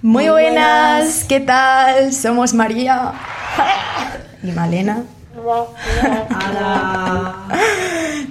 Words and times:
Muy 0.00 0.28
buenas, 0.28 1.24
¿qué 1.24 1.40
tal? 1.40 2.12
Somos 2.12 2.54
María 2.54 3.14
y 4.44 4.52
Malena. 4.52 5.02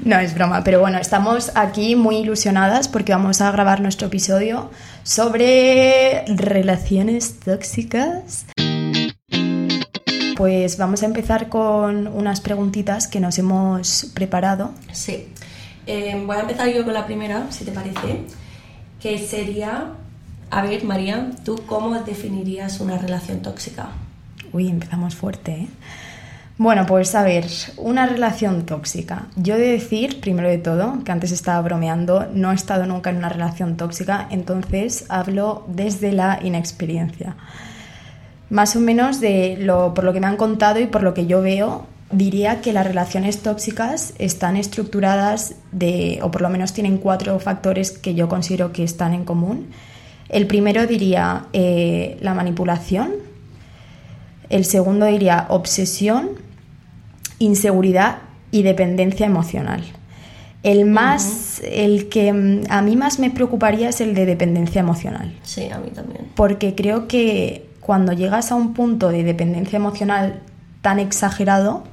No 0.05 0.19
es 0.19 0.33
broma, 0.33 0.63
pero 0.63 0.79
bueno, 0.79 0.97
estamos 0.97 1.51
aquí 1.55 1.97
muy 1.97 2.19
ilusionadas 2.19 2.87
porque 2.87 3.11
vamos 3.11 3.41
a 3.41 3.51
grabar 3.51 3.81
nuestro 3.81 4.07
episodio 4.07 4.71
sobre 5.03 6.23
relaciones 6.27 7.41
tóxicas. 7.41 8.45
Pues 10.37 10.77
vamos 10.77 11.03
a 11.03 11.05
empezar 11.05 11.49
con 11.49 12.07
unas 12.07 12.39
preguntitas 12.39 13.09
que 13.09 13.19
nos 13.19 13.37
hemos 13.39 14.11
preparado. 14.13 14.71
Sí. 14.93 15.27
Eh, 15.85 16.23
voy 16.25 16.37
a 16.37 16.41
empezar 16.41 16.69
yo 16.69 16.85
con 16.85 16.93
la 16.93 17.05
primera, 17.05 17.47
si 17.49 17.65
te 17.65 17.71
parece, 17.71 18.21
que 19.01 19.17
sería, 19.17 19.93
a 20.49 20.61
ver, 20.61 20.83
María, 20.83 21.31
¿tú 21.43 21.61
cómo 21.65 21.93
definirías 21.99 22.79
una 22.79 22.97
relación 22.97 23.41
tóxica? 23.41 23.89
Uy, 24.53 24.69
empezamos 24.69 25.15
fuerte, 25.15 25.51
¿eh? 25.51 25.67
Bueno, 26.59 26.87
pues 26.87 27.13
a 27.13 27.21
ver, 27.21 27.45
una 27.77 28.07
relación 28.07 28.65
tóxica. 28.65 29.27
Yo 29.35 29.55
he 29.55 29.59
de 29.59 29.73
decir, 29.73 30.19
primero 30.19 30.49
de 30.49 30.57
todo, 30.57 31.03
que 31.03 31.11
antes 31.11 31.31
estaba 31.31 31.61
bromeando, 31.61 32.27
no 32.33 32.51
he 32.51 32.55
estado 32.55 32.87
nunca 32.87 33.11
en 33.11 33.17
una 33.17 33.29
relación 33.29 33.77
tóxica, 33.77 34.27
entonces 34.31 35.05
hablo 35.09 35.65
desde 35.67 36.13
la 36.13 36.39
inexperiencia. 36.41 37.35
Más 38.49 38.75
o 38.75 38.79
menos 38.79 39.19
de 39.19 39.57
lo, 39.59 39.93
por 39.93 40.03
lo 40.03 40.13
que 40.13 40.19
me 40.19 40.25
han 40.25 40.37
contado 40.37 40.79
y 40.79 40.87
por 40.87 41.03
lo 41.03 41.13
que 41.13 41.27
yo 41.27 41.43
veo, 41.43 41.85
diría 42.11 42.61
que 42.61 42.73
las 42.73 42.87
relaciones 42.87 43.43
tóxicas 43.43 44.15
están 44.17 44.57
estructuradas 44.57 45.55
de, 45.71 46.17
o 46.23 46.31
por 46.31 46.41
lo 46.41 46.49
menos 46.49 46.73
tienen 46.73 46.97
cuatro 46.97 47.39
factores 47.39 47.91
que 47.91 48.15
yo 48.15 48.29
considero 48.29 48.71
que 48.71 48.83
están 48.83 49.13
en 49.13 49.25
común. 49.25 49.67
El 50.29 50.47
primero 50.47 50.87
diría 50.87 51.47
eh, 51.53 52.17
la 52.21 52.33
manipulación, 52.33 53.11
el 54.49 54.65
segundo 54.65 55.05
diría 55.05 55.45
obsesión, 55.49 56.31
inseguridad 57.39 58.19
y 58.51 58.63
dependencia 58.63 59.25
emocional. 59.25 59.83
El 60.63 60.85
más, 60.85 61.61
el 61.63 62.09
que 62.09 62.33
mm, 62.33 62.63
a 62.69 62.81
mí 62.81 62.95
más 62.95 63.19
me 63.19 63.29
preocuparía 63.29 63.89
es 63.89 64.01
el 64.01 64.13
de 64.13 64.25
dependencia 64.25 64.79
emocional. 64.79 65.33
Sí, 65.43 65.69
a 65.69 65.77
mí 65.77 65.91
también. 65.91 66.27
Porque 66.35 66.75
creo 66.75 67.07
que 67.07 67.69
cuando 67.79 68.11
llegas 68.11 68.51
a 68.51 68.55
un 68.55 68.73
punto 68.73 69.09
de 69.09 69.23
dependencia 69.23 69.77
emocional 69.77 70.41
tan 70.81 70.99
exagerado, 70.99 71.83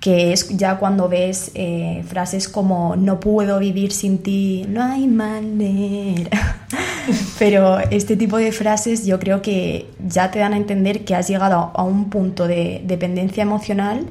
que 0.00 0.32
es 0.32 0.48
ya 0.56 0.78
cuando 0.78 1.08
ves 1.08 1.50
eh, 1.54 2.02
frases 2.08 2.48
como 2.48 2.96
no 2.96 3.20
puedo 3.20 3.58
vivir 3.58 3.92
sin 3.92 4.18
ti, 4.18 4.64
no 4.68 4.82
hay 4.82 5.06
manera. 5.06 6.30
Pero 7.38 7.78
este 7.90 8.16
tipo 8.16 8.36
de 8.36 8.52
frases 8.52 9.06
yo 9.06 9.18
creo 9.18 9.42
que 9.42 9.86
ya 10.06 10.30
te 10.30 10.38
dan 10.38 10.52
a 10.52 10.56
entender 10.56 11.04
que 11.04 11.14
has 11.14 11.28
llegado 11.28 11.70
a 11.74 11.82
un 11.82 12.10
punto 12.10 12.46
de 12.46 12.82
dependencia 12.84 13.42
emocional 13.42 14.06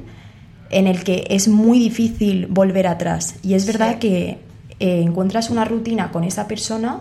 en 0.70 0.86
el 0.86 1.02
que 1.04 1.26
es 1.30 1.48
muy 1.48 1.78
difícil 1.78 2.46
volver 2.46 2.86
atrás. 2.86 3.36
Y 3.42 3.54
es 3.54 3.66
verdad 3.66 3.98
que 3.98 4.38
eh, 4.78 5.02
encuentras 5.02 5.50
una 5.50 5.64
rutina 5.64 6.10
con 6.12 6.24
esa 6.24 6.46
persona 6.48 7.00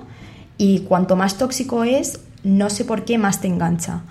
y 0.58 0.80
cuanto 0.80 1.16
más 1.16 1.38
tóxico 1.38 1.84
es, 1.84 2.20
no 2.44 2.70
sé 2.70 2.86
por 2.86 3.06
qué 3.06 3.18
más 3.18 3.42
te 3.42 3.48
engancha. 3.48 4.02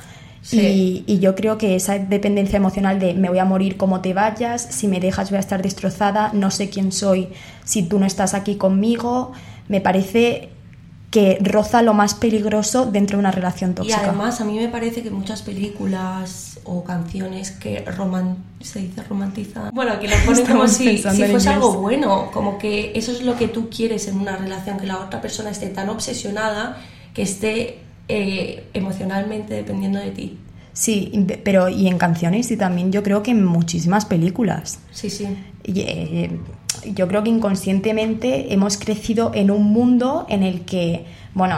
Y, 0.51 1.05
y, 1.07 1.19
yo 1.19 1.35
creo 1.35 1.59
que 1.59 1.75
esa 1.75 1.99
dependencia 1.99 2.57
emocional 2.57 2.99
de 2.99 3.13
me 3.13 3.29
voy 3.29 3.39
a 3.39 3.45
morir 3.45 3.77
como 3.77 4.01
te 4.01 4.15
vayas, 4.15 4.63
si 4.63 4.89
me 4.89 4.99
dejas 4.99 5.29
voy 5.29 5.37
a 5.37 5.41
estar 5.41 5.61
destrozada, 5.61 6.31
no 6.33 6.51
sé 6.51 6.71
quién 6.71 6.91
soy 6.91 7.29
si 7.65 7.83
tú 7.83 7.99
no 7.99 8.07
estás 8.07 8.33
aquí 8.33 8.55
conmigo, 8.55 9.33
me 9.69 9.83
parece 9.83 10.49
que 11.11 11.39
roza 11.41 11.81
lo 11.83 11.95
más 11.95 12.15
peligroso 12.15 12.85
dentro 12.85 13.17
de 13.17 13.21
una 13.21 13.31
relación 13.31 13.75
tóxica. 13.75 14.03
Y 14.03 14.05
además 14.05 14.41
a 14.41 14.45
mí 14.45 14.59
me 14.59 14.69
parece 14.69 15.03
que 15.03 15.11
muchas 15.11 15.41
películas 15.41 16.61
o 16.65 16.85
canciones 16.85 17.51
que 17.51 17.83
roman 17.87 18.37
se 18.61 18.81
dice 18.81 19.03
romantizan, 19.05 19.71
bueno, 19.73 19.99
que 20.01 20.09
lo 20.09 20.17
ponen 20.27 20.47
como 20.47 20.69
si, 20.69 20.99
si 20.99 21.25
fuese 21.25 21.49
algo 21.49 21.75
bueno, 21.75 22.31
como 22.33 22.59
que 22.59 22.93
eso 22.95 23.13
es 23.13 23.23
lo 23.23 23.37
que 23.37 23.49
tú 23.49 23.71
quieres 23.71 24.07
en 24.09 24.19
una 24.19 24.37
relación, 24.37 24.79
que 24.79 24.87
la 24.87 24.99
otra 24.99 25.23
persona 25.23 25.51
esté 25.51 25.69
tan 25.69 25.89
obsesionada 25.89 26.79
que 27.15 27.23
esté 27.23 27.79
eh, 28.09 28.65
emocionalmente 28.75 29.55
dependiendo 29.55 29.99
de 29.99 30.11
ti. 30.11 30.39
Sí, 30.79 31.27
pero 31.43 31.69
y 31.69 31.89
en 31.89 31.99
canciones 31.99 32.53
y 32.53 32.57
también 32.57 32.93
yo 32.93 33.03
creo 33.03 33.21
que 33.21 33.33
en 33.33 33.45
muchísimas 33.45 34.05
películas. 34.05 34.79
Sí, 34.93 35.11
sí. 35.11 35.27
Y, 35.65 35.81
eh, 35.81 36.31
yo 36.95 37.09
creo 37.09 37.25
que 37.25 37.31
inconscientemente 37.31 38.55
hemos 38.55 38.77
crecido 38.77 39.33
en 39.35 39.51
un 39.51 39.65
mundo 39.65 40.25
en 40.29 40.45
el 40.45 40.61
que, 40.61 41.05
bueno, 41.35 41.57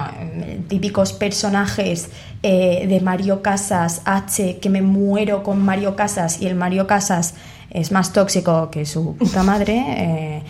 típicos 0.69 1.13
personajes 1.13 2.09
eh, 2.43 2.87
de 2.89 3.01
Mario 3.01 3.43
Casas, 3.43 4.01
H, 4.07 4.59
que 4.59 4.71
me 4.71 4.81
muero 4.81 5.43
con 5.43 5.63
Mario 5.63 5.97
Casas 5.97 6.41
y 6.41 6.47
el 6.47 6.55
Mario 6.55 6.87
Casas 6.87 7.35
es 7.69 7.93
más 7.93 8.15
tóxico 8.15 8.71
que 8.71 8.87
su 8.87 9.17
puta 9.17 9.43
madre. 9.43 9.85
Eh, 9.87 10.43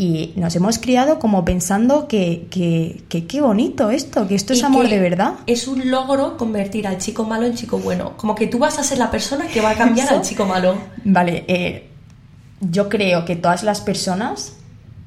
y 0.00 0.32
nos 0.36 0.56
hemos 0.56 0.78
criado 0.78 1.18
como 1.18 1.44
pensando 1.44 2.08
que 2.08 2.46
qué 2.50 3.40
bonito 3.42 3.90
esto, 3.90 4.26
que 4.26 4.34
esto 4.34 4.54
es 4.54 4.64
amor 4.64 4.88
de 4.88 4.98
verdad. 4.98 5.34
Es 5.46 5.68
un 5.68 5.90
logro 5.90 6.38
convertir 6.38 6.86
al 6.86 6.96
chico 6.96 7.24
malo 7.24 7.44
en 7.44 7.54
chico 7.54 7.78
bueno. 7.78 8.16
Como 8.16 8.34
que 8.34 8.46
tú 8.46 8.58
vas 8.58 8.78
a 8.78 8.82
ser 8.82 8.96
la 8.96 9.10
persona 9.10 9.46
que 9.46 9.60
va 9.60 9.72
a 9.72 9.74
cambiar 9.74 10.08
al 10.08 10.22
chico 10.22 10.46
malo. 10.46 10.74
Vale, 11.04 11.44
eh, 11.48 11.90
yo 12.62 12.88
creo 12.88 13.26
que 13.26 13.36
todas 13.36 13.62
las 13.62 13.82
personas 13.82 14.54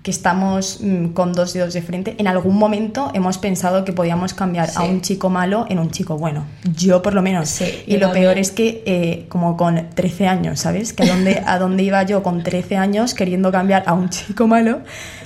que 0.03 0.11
estamos 0.11 0.79
mm, 0.81 1.07
con 1.07 1.31
dos 1.31 1.53
dedos 1.53 1.73
de 1.73 1.81
frente, 1.81 2.15
en 2.17 2.27
algún 2.27 2.57
momento 2.57 3.09
hemos 3.13 3.37
pensado 3.37 3.85
que 3.85 3.93
podíamos 3.93 4.33
cambiar 4.33 4.69
a 4.75 4.83
un 4.83 5.01
chico 5.01 5.29
malo 5.29 5.65
en 5.69 5.79
un 5.79 5.91
chico 5.91 6.17
bueno. 6.17 6.45
Yo 6.75 7.01
por 7.01 7.13
lo 7.13 7.21
menos. 7.21 7.61
y 7.87 7.97
lo 7.97 8.11
peor 8.11 8.37
es 8.37 8.51
que 8.51 8.83
eh, 8.85 9.25
como 9.29 9.55
con 9.55 9.89
13 9.95 10.27
años, 10.27 10.59
¿sabes? 10.59 10.91
Que 10.91 11.03
a 11.03 11.07
dónde, 11.07 11.41
a 11.47 11.57
dónde 11.57 11.83
iba 11.83 12.03
yo 12.03 12.21
con 12.21 12.43
13 12.43 12.75
años 12.75 13.13
queriendo 13.13 13.51
cambiar 13.51 13.83
a 13.87 13.93
un 13.93 14.09
chico 14.09 14.45
malo 14.45 14.81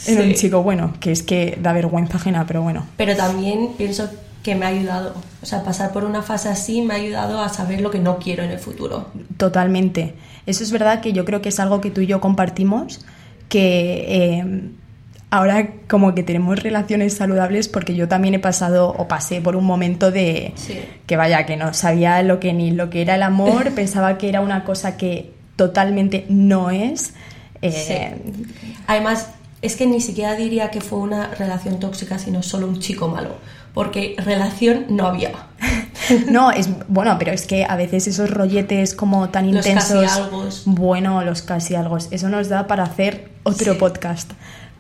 en 0.06 0.22
un 0.22 0.34
chico 0.36 0.62
bueno, 0.62 0.94
que 1.00 1.12
es 1.12 1.24
que 1.24 1.58
da 1.60 1.74
vergüenza 1.74 2.18
ajena, 2.18 2.46
pero 2.46 2.62
bueno. 2.62 2.86
Pero 2.98 3.16
también 3.16 3.70
pienso 3.78 4.08
que 4.44 4.54
me 4.54 4.66
ha 4.66 4.70
ayudado. 4.70 5.14
O 5.42 5.46
sea, 5.48 5.64
pasar 5.64 5.92
por 5.92 6.04
una 6.04 6.22
fase 6.22 6.50
así 6.50 6.84
me 6.84 6.94
ha 6.94 6.98
ayudado 6.98 7.42
a 7.42 7.50
saber 7.50 7.82
lo 7.82 7.90
que 7.90 8.00
no 8.00 8.20
quiero 8.20 8.44
en 8.44 8.52
el 8.52 8.60
futuro. 8.60 9.08
Totalmente. 9.38 10.14
Eso 10.46 10.64
es 10.64 10.72
verdad 10.72 11.02
que 11.02 11.12
yo 11.14 11.26
creo 11.26 11.42
que 11.42 11.50
es 11.50 11.60
algo 11.60 11.82
que 11.82 11.92
tú 11.92 12.02
y 12.02 12.08
yo 12.08 12.22
compartimos, 12.22 13.02
que 13.50 14.06
eh, 14.08 14.62
ahora 15.30 15.70
como 15.88 16.16
que 16.16 16.24
tenemos 16.24 16.62
relaciones 16.62 17.16
saludables 17.16 17.68
porque 17.68 17.96
yo 17.96 18.08
también 18.08 18.36
he 18.36 18.40
pasado 18.40 18.94
o 18.98 19.08
pasé 19.08 19.42
por 19.42 19.56
un 19.56 19.66
momento 19.66 20.12
de 20.12 20.54
que 21.06 21.18
vaya, 21.18 21.46
que 21.46 21.58
no 21.58 21.74
sabía 21.74 22.22
lo 22.24 22.40
que 22.40 22.54
ni 22.54 22.72
lo 22.72 22.90
que 22.90 23.02
era 23.02 23.16
el 23.16 23.24
amor, 23.24 23.72
pensaba 23.76 24.18
que 24.18 24.30
era 24.30 24.42
una 24.42 24.64
cosa 24.64 24.98
que 24.98 25.34
totalmente 25.56 26.26
no 26.30 26.70
es. 26.70 27.14
Eh, 27.62 28.16
Además, 28.86 29.32
es 29.62 29.76
que 29.76 29.88
ni 29.88 30.00
siquiera 30.00 30.36
diría 30.36 30.70
que 30.70 30.82
fue 30.82 31.00
una 31.00 31.30
relación 31.34 31.80
tóxica, 31.80 32.20
sino 32.20 32.44
solo 32.44 32.68
un 32.68 32.80
chico 32.80 33.08
malo 33.08 33.36
porque 33.78 34.16
relación 34.18 34.88
no 34.90 35.06
había. 35.06 35.32
No, 36.32 36.52
es 36.52 36.70
bueno, 36.88 37.18
pero 37.20 37.34
es 37.34 37.46
que 37.46 37.66
a 37.66 37.76
veces 37.76 38.08
esos 38.08 38.30
rolletes 38.30 38.94
como 38.94 39.30
tan 39.30 39.50
intensos. 39.50 39.92
Los 39.92 40.04
casi 40.06 40.22
algo. 40.22 40.50
Bueno, 40.66 41.22
los 41.26 41.42
casi 41.42 41.76
algo. 41.76 41.98
Eso 41.98 42.30
nos 42.30 42.48
da 42.48 42.66
para 42.66 42.84
hacer 42.84 43.30
otro 43.48 43.78
podcast 43.78 44.32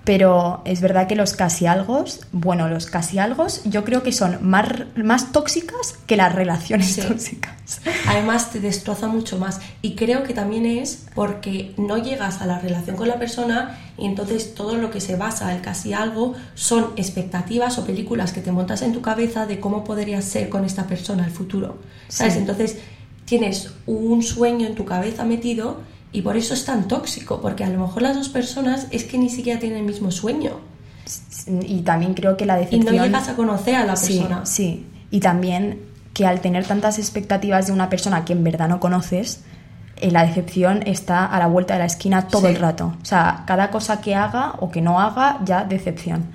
pero 0.07 0.61
es 0.63 0.79
verdad 0.79 1.05
que 1.05 1.17
los 1.17 1.33
casi 1.33 1.65
algos, 1.65 2.21
bueno, 2.31 2.69
los 2.69 2.85
casi 2.85 3.19
algos 3.19 3.59
yo 3.65 3.83
creo 3.83 4.03
que 4.03 4.13
son 4.13 4.37
más, 4.41 4.65
más 4.95 5.33
tóxicas 5.33 5.95
que 6.07 6.15
las 6.15 6.33
relaciones 6.33 6.95
tóxicas. 6.95 7.81
Además 8.07 8.49
te 8.49 8.61
destroza 8.61 9.09
mucho 9.09 9.37
más 9.37 9.59
y 9.81 9.95
creo 9.95 10.23
que 10.23 10.33
también 10.33 10.65
es 10.65 11.07
porque 11.13 11.73
no 11.75 11.97
llegas 11.97 12.41
a 12.41 12.45
la 12.45 12.57
relación 12.57 12.95
con 12.95 13.09
la 13.09 13.19
persona 13.19 13.77
y 13.97 14.05
entonces 14.05 14.55
todo 14.55 14.77
lo 14.77 14.91
que 14.91 15.01
se 15.01 15.17
basa 15.17 15.53
el 15.53 15.59
casi 15.59 15.91
algo 15.91 16.35
son 16.55 16.93
expectativas 16.95 17.77
o 17.77 17.85
películas 17.85 18.31
que 18.31 18.39
te 18.39 18.53
montas 18.53 18.83
en 18.83 18.93
tu 18.93 19.01
cabeza 19.01 19.45
de 19.45 19.59
cómo 19.59 19.83
podría 19.83 20.21
ser 20.21 20.47
con 20.47 20.63
esta 20.63 20.87
persona 20.87 21.25
el 21.25 21.31
futuro. 21.31 21.79
¿Sabes? 22.07 22.37
Entonces 22.37 22.77
tienes 23.25 23.73
un 23.85 24.23
sueño 24.23 24.67
en 24.67 24.75
tu 24.75 24.85
cabeza 24.85 25.25
metido 25.25 25.81
y 26.11 26.21
por 26.21 26.37
eso 26.37 26.53
es 26.53 26.65
tan 26.65 26.87
tóxico, 26.87 27.41
porque 27.41 27.63
a 27.63 27.69
lo 27.69 27.79
mejor 27.79 28.01
las 28.01 28.15
dos 28.15 28.29
personas 28.29 28.87
es 28.91 29.03
que 29.03 29.17
ni 29.17 29.29
siquiera 29.29 29.59
tienen 29.59 29.79
el 29.79 29.85
mismo 29.85 30.11
sueño. 30.11 30.59
Y 31.47 31.81
también 31.81 32.13
creo 32.13 32.35
que 32.35 32.45
la 32.45 32.55
decepción... 32.55 32.95
Y 32.95 32.97
no 32.97 33.05
llegas 33.05 33.29
a 33.29 33.35
conocer 33.35 33.75
a 33.75 33.85
la 33.85 33.93
persona. 33.95 34.45
Sí, 34.45 34.53
sí. 34.55 34.85
Y 35.11 35.19
también 35.19 35.81
que 36.13 36.25
al 36.25 36.41
tener 36.41 36.65
tantas 36.65 36.97
expectativas 36.97 37.67
de 37.67 37.73
una 37.73 37.89
persona 37.89 38.25
que 38.25 38.33
en 38.33 38.43
verdad 38.43 38.67
no 38.67 38.79
conoces, 38.79 39.43
eh, 39.97 40.11
la 40.11 40.25
decepción 40.25 40.83
está 40.85 41.25
a 41.25 41.39
la 41.39 41.47
vuelta 41.47 41.75
de 41.75 41.79
la 41.79 41.85
esquina 41.85 42.27
todo 42.27 42.47
el 42.47 42.55
rato. 42.55 42.95
O 43.01 43.05
sea, 43.05 43.43
cada 43.45 43.69
cosa 43.69 44.01
que 44.01 44.15
haga 44.15 44.53
o 44.59 44.71
que 44.71 44.81
no 44.81 44.99
haga, 44.99 45.39
ya 45.45 45.63
decepción. 45.63 46.25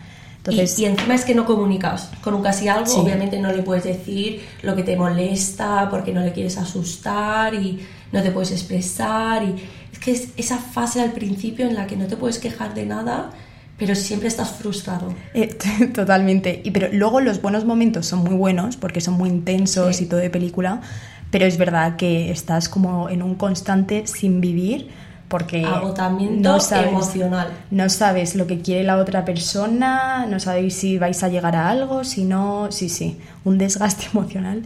Entonces, 0.44 0.76
y, 0.78 0.86
encima 0.86 1.14
es 1.14 1.24
que 1.24 1.36
no 1.36 1.46
comunicas 1.46 2.10
con 2.20 2.34
un 2.34 2.42
casi 2.42 2.66
algo, 2.66 2.92
obviamente 2.96 3.38
no 3.38 3.52
le 3.52 3.62
puedes 3.62 3.84
decir 3.84 4.42
lo 4.62 4.74
que 4.74 4.82
te 4.82 4.96
molesta 4.96 5.88
porque 5.88 6.12
no 6.12 6.20
le 6.20 6.32
quieres 6.32 6.58
asustar 6.58 7.54
y 7.54 7.78
no 8.10 8.22
te 8.22 8.32
puedes 8.32 8.50
expresar 8.50 9.44
y 9.44 9.54
es 9.92 9.98
que 10.00 10.10
es 10.10 10.28
esa 10.36 10.58
fase 10.58 11.00
al 11.00 11.12
principio 11.12 11.66
en 11.66 11.74
la 11.74 11.86
que 11.86 11.96
no 11.96 12.06
te 12.06 12.16
puedes 12.16 12.38
quejar 12.40 12.74
de 12.74 12.86
nada 12.86 13.30
Pero 13.78 13.94
siempre 13.94 14.28
estás 14.28 14.50
frustrado. 14.50 15.14
Eh, 15.34 15.56
totalmente. 15.94 16.60
Y, 16.64 16.70
pero 16.72 16.88
luego 16.92 17.20
los 17.20 17.40
buenos 17.40 17.64
momentos 17.64 18.06
son 18.06 18.20
muy 18.20 18.34
buenos 18.34 18.76
porque 18.76 19.00
son 19.00 19.14
muy 19.14 19.28
intensos 19.28 19.96
Sí. 19.96 20.04
y 20.04 20.06
todo 20.08 20.20
de 20.20 20.30
película. 20.30 20.80
Pero 21.30 21.46
es 21.46 21.56
verdad 21.56 21.96
que 21.96 22.30
estás 22.30 22.68
como 22.68 23.08
en 23.08 23.22
un 23.22 23.34
constante 23.36 24.06
sin 24.06 24.40
vivir 24.40 24.88
porque 25.32 25.64
Agotamiento 25.64 26.58
emocional. 26.74 27.48
No 27.70 27.88
sabes 27.88 28.34
lo 28.34 28.46
que 28.46 28.60
quiere 28.60 28.84
la 28.84 28.98
otra 28.98 29.24
persona, 29.24 30.26
no 30.26 30.38
sabéis 30.38 30.74
si 30.74 30.98
vais 30.98 31.22
a 31.22 31.28
llegar 31.30 31.56
a 31.56 31.70
algo, 31.70 32.04
si 32.04 32.24
no, 32.24 32.70
sí, 32.70 32.90
sí, 32.90 33.16
un 33.42 33.56
desgaste 33.56 34.08
emocional. 34.12 34.62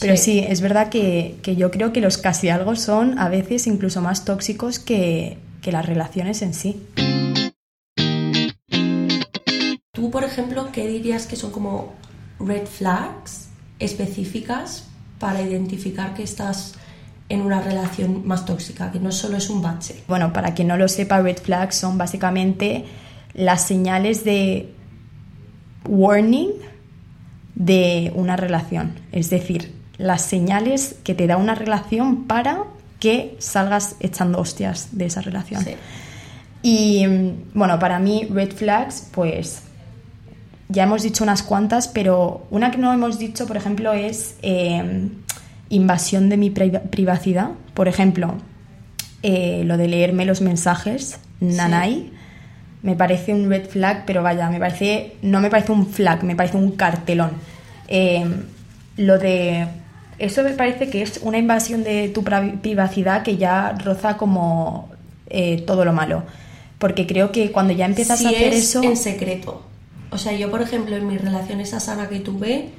Pero 0.00 0.16
sí, 0.16 0.40
Sí. 0.40 0.46
es 0.48 0.62
verdad 0.62 0.88
que, 0.88 1.36
que 1.42 1.56
yo 1.56 1.70
creo 1.70 1.92
que 1.92 2.00
los 2.00 2.16
casi 2.16 2.48
algo 2.48 2.74
son 2.74 3.18
a 3.18 3.28
veces 3.28 3.66
incluso 3.66 4.00
más 4.00 4.24
tóxicos 4.24 4.78
que, 4.78 5.36
que 5.60 5.72
las 5.72 5.84
relaciones 5.84 6.40
en 6.40 6.54
sí. 6.54 6.80
Tú, 9.92 10.10
por 10.10 10.24
ejemplo, 10.24 10.70
¿qué 10.72 10.88
dirías 10.88 11.26
que 11.26 11.36
son 11.36 11.50
como 11.50 11.92
red 12.40 12.66
flags 12.66 13.48
específicas 13.78 14.84
para 15.18 15.42
identificar 15.42 16.14
que 16.14 16.22
estás 16.22 16.76
en 17.28 17.40
una 17.42 17.60
relación 17.60 18.26
más 18.26 18.44
tóxica, 18.44 18.90
que 18.90 19.00
no 19.00 19.12
solo 19.12 19.36
es 19.36 19.50
un 19.50 19.62
bache? 19.62 20.02
Bueno, 20.08 20.32
para 20.32 20.54
quien 20.54 20.68
no 20.68 20.76
lo 20.76 20.88
sepa, 20.88 21.20
red 21.20 21.36
flags 21.36 21.76
son 21.76 21.98
básicamente 21.98 22.84
las 23.34 23.66
señales 23.66 24.24
de 24.24 24.72
warning 25.86 26.50
de 27.54 28.12
una 28.14 28.36
relación. 28.36 28.94
Es 29.12 29.30
decir, 29.30 29.74
las 29.98 30.22
señales 30.22 30.96
que 31.04 31.14
te 31.14 31.26
da 31.26 31.36
una 31.36 31.54
relación 31.54 32.24
para 32.24 32.64
que 33.00 33.36
salgas 33.38 33.96
echando 34.00 34.40
hostias 34.40 34.88
de 34.92 35.06
esa 35.06 35.20
relación. 35.20 35.64
Sí. 35.64 35.74
Y 36.62 37.06
mm, 37.06 37.50
bueno, 37.54 37.78
para 37.78 37.98
mí, 37.98 38.26
red 38.30 38.52
flags, 38.52 39.08
pues 39.12 39.62
ya 40.68 40.84
hemos 40.84 41.02
dicho 41.02 41.24
unas 41.24 41.42
cuantas, 41.42 41.88
pero 41.88 42.46
una 42.50 42.70
que 42.70 42.78
no 42.78 42.92
hemos 42.92 43.18
dicho, 43.18 43.46
por 43.46 43.56
ejemplo, 43.56 43.92
es 43.92 44.36
eh, 44.42 45.08
invasión 45.70 46.28
de 46.28 46.36
mi 46.36 46.50
priva- 46.50 46.80
privacidad. 46.80 47.50
Por 47.74 47.88
ejemplo, 47.88 48.34
eh, 49.22 49.62
lo 49.64 49.76
de 49.76 49.88
leerme 49.88 50.24
los 50.24 50.40
mensajes, 50.40 51.18
nanay, 51.40 52.12
me 52.82 52.94
parece 52.94 53.34
un 53.34 53.48
red 53.50 53.66
flag, 53.68 54.04
pero 54.06 54.22
vaya, 54.22 54.48
me 54.50 54.58
parece, 54.58 55.16
no 55.22 55.40
me 55.40 55.50
parece 55.50 55.72
un 55.72 55.86
flag, 55.86 56.22
me 56.24 56.36
parece 56.36 56.56
un 56.56 56.72
cartelón. 56.72 57.30
Eh, 57.88 58.24
lo 58.96 59.18
de, 59.18 59.66
eso 60.18 60.42
me 60.42 60.50
parece 60.50 60.88
que 60.90 61.02
es 61.02 61.20
una 61.22 61.38
invasión 61.38 61.84
de 61.84 62.08
tu 62.08 62.22
privacidad 62.24 63.22
que 63.22 63.36
ya 63.36 63.72
roza 63.84 64.16
como 64.16 64.88
eh, 65.28 65.62
todo 65.66 65.84
lo 65.84 65.92
malo. 65.92 66.22
Porque 66.78 67.06
creo 67.06 67.32
que 67.32 67.50
cuando 67.50 67.72
ya 67.72 67.86
empiezas 67.86 68.20
si 68.20 68.26
a 68.26 68.28
hacer 68.30 68.52
es 68.52 68.68
eso... 68.70 68.82
en 68.84 68.96
secreto. 68.96 69.62
O 70.10 70.18
sea, 70.18 70.32
yo, 70.32 70.50
por 70.50 70.62
ejemplo, 70.62 70.96
en 70.96 71.06
mi 71.06 71.18
relación 71.18 71.60
esa 71.60 71.80
sana 71.80 72.08
que 72.08 72.20
tuve, 72.20 72.70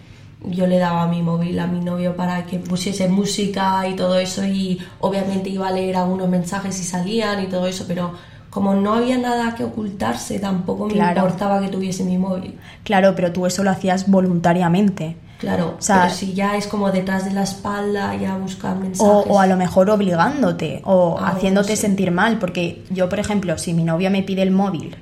yo 0.46 0.68
le 0.68 0.78
daba 0.80 1.08
mi 1.08 1.22
móvil 1.22 1.60
a 1.60 1.68
mi 1.68 1.80
novio 1.82 2.16
para 2.16 2.46
que 2.46 2.60
pusiese 2.60 3.10
música 3.10 3.88
y 3.88 3.96
todo 3.96 4.18
eso 4.18 4.46
y 4.46 4.80
obviamente 5.02 5.50
iba 5.50 5.68
a 5.68 5.72
leer 5.72 5.98
algunos 5.98 6.30
mensajes 6.30 6.76
si 6.76 6.84
salían 6.84 7.44
y 7.44 7.48
todo 7.48 7.68
eso, 7.68 7.86
pero 7.88 8.14
como 8.50 8.74
no 8.74 8.94
había 8.96 9.18
nada 9.18 9.54
que 9.54 9.64
ocultarse, 9.64 10.40
tampoco 10.40 10.88
me 10.88 10.96
importaba 10.98 11.62
que 11.62 11.68
tuviese 11.68 12.04
mi 12.04 12.18
móvil. 12.18 12.58
Claro, 12.84 13.14
pero 13.16 13.32
tú 13.32 13.46
eso 13.46 13.64
lo 13.64 13.70
hacías 13.70 14.10
voluntariamente. 14.10 15.18
Claro, 15.40 15.76
O 15.78 15.82
sea, 15.82 16.02
pero 16.04 16.14
si 16.14 16.34
ya 16.34 16.58
es 16.58 16.68
como 16.68 16.92
detrás 16.92 17.26
de 17.26 17.32
la 17.32 17.44
espalda, 17.44 18.14
ya 18.16 18.36
buscar 18.38 18.76
O, 18.76 18.80
mensajes. 18.80 19.26
o 19.30 19.40
a 19.40 19.48
lo 19.48 19.56
mejor 19.56 19.90
obligándote 19.90 20.82
o 20.84 21.18
Ah, 21.20 21.30
haciéndote 21.30 21.76
sentir 21.76 22.12
mal, 22.12 22.40
porque 22.40 22.84
yo, 22.90 23.08
por 23.08 23.20
ejemplo, 23.20 23.58
si 23.58 23.74
mi 23.74 23.84
novio 23.84 24.10
me 24.12 24.24
pide 24.24 24.42
el 24.42 24.52
móvil 24.52 24.98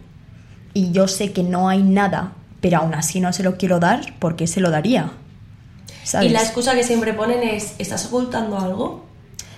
y 0.74 0.92
yo 0.92 1.08
sé 1.08 1.32
que 1.32 1.42
no 1.44 1.70
hay 1.70 1.82
nada, 1.82 2.34
pero 2.62 2.80
aún 2.80 2.94
así 2.94 3.20
no 3.20 3.34
se 3.34 3.44
lo 3.44 3.58
quiero 3.58 3.80
dar, 3.80 4.02
¿por 4.20 4.36
qué 4.36 4.46
se 4.46 4.60
lo 4.62 4.70
daría? 4.70 5.12
¿Sabes? 6.08 6.30
Y 6.30 6.34
la 6.34 6.42
excusa 6.42 6.74
que 6.74 6.84
siempre 6.84 7.14
ponen 7.14 7.44
es, 7.44 7.76
¿estás 7.80 8.06
ocultando 8.06 8.58
algo? 8.58 9.04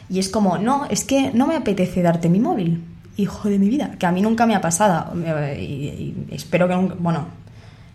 Y 0.09 0.17
es 0.17 0.29
como, 0.29 0.57
no, 0.57 0.85
es 0.89 1.03
que 1.03 1.29
no 1.33 1.45
me 1.45 1.55
apetece 1.55 2.01
darte 2.01 2.27
mi 2.29 2.39
móvil, 2.39 2.83
hijo 3.17 3.49
de 3.49 3.59
mi 3.59 3.69
vida, 3.69 3.91
que 3.99 4.07
a 4.07 4.11
mí 4.11 4.21
nunca 4.21 4.47
me 4.47 4.55
ha 4.55 4.61
pasado. 4.61 5.13
eh, 5.23 5.57
Y, 5.61 5.65
y 5.65 6.25
espero 6.31 6.67
que 6.67 6.75
nunca. 6.75 6.95
Bueno, 6.97 7.27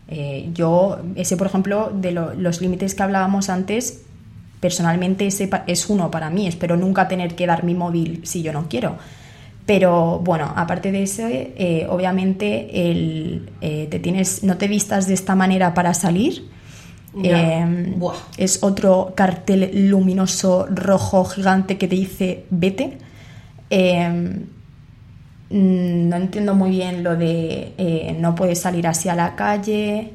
eh, 0.07 0.51
yo, 0.55 0.99
ese, 1.17 1.37
por 1.37 1.49
ejemplo, 1.49 1.91
de 1.93 2.13
lo- 2.13 2.35
los 2.35 2.61
límites 2.61 2.95
que 2.95 3.03
hablábamos 3.03 3.49
antes, 3.49 4.03
personalmente 4.61 5.27
ese 5.27 5.51
es 5.67 5.91
uno 5.91 6.11
para 6.13 6.31
mí. 6.31 6.47
Espero 6.47 6.77
nunca 6.77 7.09
tener 7.09 7.35
que 7.35 7.47
dar 7.49 7.65
mi 7.65 7.75
móvil 7.75 8.21
si 8.25 8.43
yo 8.43 8.53
no 8.53 8.69
quiero. 8.69 8.97
Pero 9.67 10.21
bueno, 10.21 10.53
aparte 10.57 10.93
de 10.93 11.03
eso, 11.03 11.23
eh, 11.27 11.87
obviamente 11.91 12.91
el, 12.91 13.51
eh, 13.63 13.89
te 13.91 13.99
tienes, 13.99 14.45
no 14.45 14.57
te 14.59 14.69
vistas 14.69 15.09
de 15.09 15.15
esta 15.15 15.35
manera 15.35 15.75
para 15.75 15.93
salir. 15.95 16.45
Eh, 17.23 17.95
Buah. 17.97 18.15
es 18.37 18.63
otro 18.63 19.13
cartel 19.15 19.89
luminoso 19.89 20.67
rojo 20.69 21.25
gigante 21.25 21.79
que 21.79 21.87
te 21.87 21.95
dice 21.97 22.45
vete. 22.51 22.99
Eh, 23.71 24.09
mm, 25.51 26.09
no 26.09 26.17
entiendo 26.17 26.55
muy 26.55 26.71
bien 26.71 27.03
lo 27.05 27.17
de 27.17 27.73
eh, 27.79 28.17
no 28.19 28.35
puedes 28.35 28.61
salir 28.61 28.87
así 28.87 29.09
a 29.09 29.15
la 29.15 29.37
calle. 29.37 30.13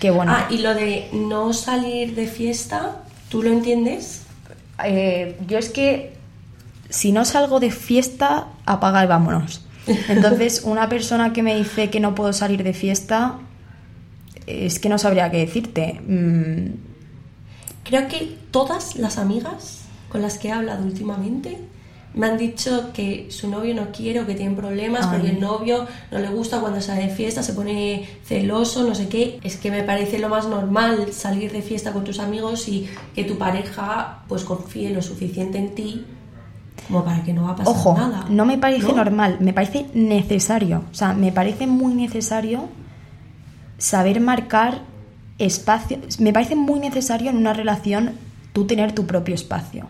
Que 0.00 0.10
bueno, 0.10 0.32
Ah, 0.34 0.46
y 0.50 0.58
lo 0.58 0.74
de 0.74 1.08
no 1.12 1.52
salir 1.52 2.14
de 2.14 2.26
fiesta, 2.26 3.02
¿tú 3.28 3.42
lo 3.42 3.50
entiendes? 3.50 4.22
eh, 4.84 5.36
yo 5.46 5.56
es 5.58 5.70
que 5.70 6.12
si 6.88 7.12
no 7.12 7.24
salgo 7.24 7.60
de 7.60 7.70
fiesta, 7.70 8.48
apaga 8.66 9.04
y 9.04 9.06
vámonos. 9.06 9.64
Entonces, 10.08 10.62
una 10.64 10.88
persona 10.88 11.32
que 11.32 11.42
me 11.42 11.54
dice 11.54 11.90
que 11.90 12.00
no 12.00 12.14
puedo 12.14 12.32
salir 12.32 12.62
de 12.64 12.72
fiesta, 12.72 13.36
es 14.46 14.78
que 14.78 14.88
no 14.88 14.98
sabría 14.98 15.30
qué 15.30 15.38
decirte. 15.38 16.00
Mm, 16.06 16.94
Creo 17.84 18.08
que 18.08 18.36
todas 18.50 18.96
las 18.96 19.18
amigas 19.18 19.82
con 20.08 20.22
las 20.22 20.38
que 20.38 20.48
he 20.48 20.52
hablado 20.52 20.84
últimamente 20.84 21.58
me 22.14 22.26
han 22.28 22.38
dicho 22.38 22.92
que 22.94 23.26
su 23.30 23.50
novio 23.50 23.74
no 23.74 23.90
quiere 23.90 24.20
o 24.20 24.26
que 24.26 24.34
tienen 24.34 24.54
problemas 24.54 25.04
Ay. 25.06 25.10
porque 25.18 25.30
el 25.32 25.40
novio 25.40 25.86
no 26.12 26.18
le 26.20 26.28
gusta 26.28 26.60
cuando 26.60 26.80
sale 26.80 27.08
de 27.08 27.14
fiesta, 27.14 27.42
se 27.42 27.52
pone 27.52 28.08
celoso, 28.24 28.84
no 28.88 28.94
sé 28.94 29.08
qué. 29.08 29.38
Es 29.42 29.56
que 29.56 29.70
me 29.70 29.82
parece 29.82 30.18
lo 30.18 30.28
más 30.28 30.46
normal 30.46 31.12
salir 31.12 31.50
de 31.52 31.60
fiesta 31.60 31.92
con 31.92 32.04
tus 32.04 32.20
amigos 32.20 32.68
y 32.68 32.88
que 33.14 33.24
tu 33.24 33.36
pareja 33.36 34.22
pues 34.28 34.44
confíe 34.44 34.90
lo 34.90 35.02
suficiente 35.02 35.58
en 35.58 35.74
ti 35.74 36.04
como 36.88 37.04
para 37.04 37.22
que 37.24 37.32
no 37.32 37.44
va 37.44 37.50
a 37.50 37.56
pasar 37.56 37.74
Ojo, 37.74 37.96
nada. 37.96 38.26
no 38.30 38.44
me 38.46 38.58
parece 38.58 38.88
¿no? 38.88 38.94
normal, 38.96 39.38
me 39.40 39.52
parece 39.52 39.86
necesario. 39.94 40.84
O 40.90 40.94
sea, 40.94 41.12
me 41.14 41.32
parece 41.32 41.66
muy 41.66 41.94
necesario 41.94 42.68
saber 43.78 44.20
marcar 44.20 44.80
espacio. 45.38 45.98
Me 46.18 46.32
parece 46.32 46.56
muy 46.56 46.78
necesario 46.80 47.30
en 47.30 47.36
una 47.36 47.52
relación 47.52 48.12
tú 48.52 48.66
tener 48.66 48.92
tu 48.92 49.06
propio 49.06 49.34
espacio. 49.34 49.86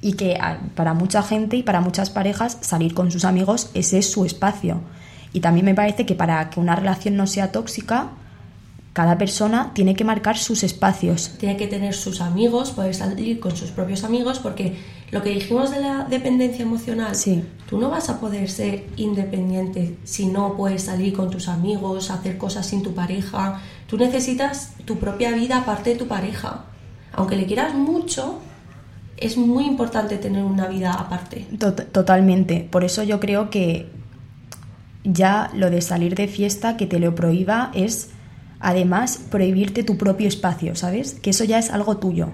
Y 0.00 0.12
que 0.12 0.36
a- 0.36 0.60
para 0.76 0.94
mucha 0.94 1.22
gente 1.22 1.56
y 1.56 1.62
para 1.64 1.80
muchas 1.80 2.10
parejas 2.10 2.58
salir 2.60 2.94
con 2.94 3.10
sus 3.10 3.24
amigos, 3.24 3.70
ese 3.74 3.98
es 3.98 4.10
su 4.10 4.24
espacio. 4.24 4.80
Y 5.32 5.40
también 5.40 5.66
me 5.66 5.74
parece 5.74 6.06
que 6.06 6.14
para 6.14 6.48
que 6.50 6.60
una 6.60 6.76
relación 6.76 7.16
no 7.16 7.26
sea 7.26 7.50
tóxica, 7.52 8.10
cada 8.98 9.16
persona 9.16 9.70
tiene 9.74 9.94
que 9.94 10.02
marcar 10.02 10.36
sus 10.36 10.64
espacios. 10.64 11.30
tiene 11.38 11.56
que 11.56 11.68
tener 11.68 11.94
sus 11.94 12.20
amigos, 12.20 12.72
poder 12.72 12.96
salir 12.96 13.38
con 13.38 13.54
sus 13.54 13.70
propios 13.70 14.02
amigos, 14.02 14.40
porque 14.40 14.74
lo 15.12 15.22
que 15.22 15.30
dijimos 15.30 15.70
de 15.70 15.80
la 15.80 16.04
dependencia 16.10 16.64
emocional, 16.64 17.14
Sí. 17.14 17.44
tú 17.68 17.78
no 17.78 17.90
vas 17.90 18.08
a 18.10 18.18
poder 18.18 18.50
ser 18.50 18.86
independiente 18.96 19.96
si 20.02 20.26
no 20.26 20.56
puedes 20.56 20.82
salir 20.82 21.12
con 21.12 21.30
tus 21.30 21.46
amigos, 21.46 22.10
hacer 22.10 22.38
cosas 22.38 22.66
sin 22.66 22.82
tu 22.82 22.92
pareja. 22.92 23.60
Tú 23.86 23.96
necesitas 23.98 24.72
tu 24.84 24.96
propia 24.96 25.30
vida 25.30 25.58
aparte 25.58 25.90
de 25.90 25.96
tu 25.96 26.08
pareja. 26.08 26.64
Aunque 27.12 27.36
le 27.36 27.46
quieras 27.46 27.74
mucho, 27.76 28.40
es 29.16 29.36
muy 29.36 29.64
importante 29.64 30.16
tener 30.18 30.42
una 30.42 30.66
vida 30.66 30.92
aparte. 30.92 31.46
Tot- 31.56 31.86
Totalmente. 31.92 32.66
Por 32.68 32.82
eso 32.82 33.04
yo 33.04 33.20
creo 33.20 33.48
que 33.48 33.86
ya 35.04 35.50
lo 35.54 35.70
de 35.70 35.82
salir 35.82 36.16
de 36.16 36.26
fiesta, 36.26 36.76
que 36.76 36.86
te 36.86 36.98
lo 36.98 37.14
prohíba, 37.14 37.70
es 37.74 38.10
además 38.60 39.20
prohibirte 39.30 39.82
tu 39.82 39.96
propio 39.96 40.28
espacio, 40.28 40.74
¿sabes? 40.74 41.14
Que 41.14 41.30
eso 41.30 41.44
ya 41.44 41.58
es 41.58 41.70
algo 41.70 41.98
tuyo, 41.98 42.30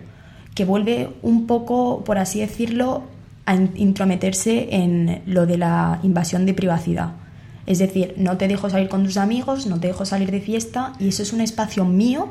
que 0.55 0.65
vuelve 0.65 1.11
un 1.23 1.47
poco, 1.47 2.03
por 2.05 2.19
así 2.19 2.41
decirlo, 2.41 3.03
a 3.47 3.55
in- 3.55 3.73
intrometerse 3.77 4.69
en 4.71 5.23
lo 5.27 5.47
de 5.47 5.59
la 5.59 6.01
invasión 6.03 6.47
de 6.47 6.55
privacidad. 6.55 7.13
Es 7.67 7.79
decir, 7.79 8.15
no 8.17 8.37
te 8.37 8.49
dejo 8.49 8.69
salir 8.69 8.89
con 8.89 9.05
tus 9.05 9.17
amigos, 9.17 9.67
no 9.67 9.81
te 9.81 9.89
dejo 9.89 10.05
salir 10.05 10.31
de 10.31 10.41
fiesta 10.41 10.93
y 10.99 11.09
eso 11.09 11.23
es 11.23 11.33
un 11.33 11.41
espacio 11.41 11.85
mío 11.85 12.29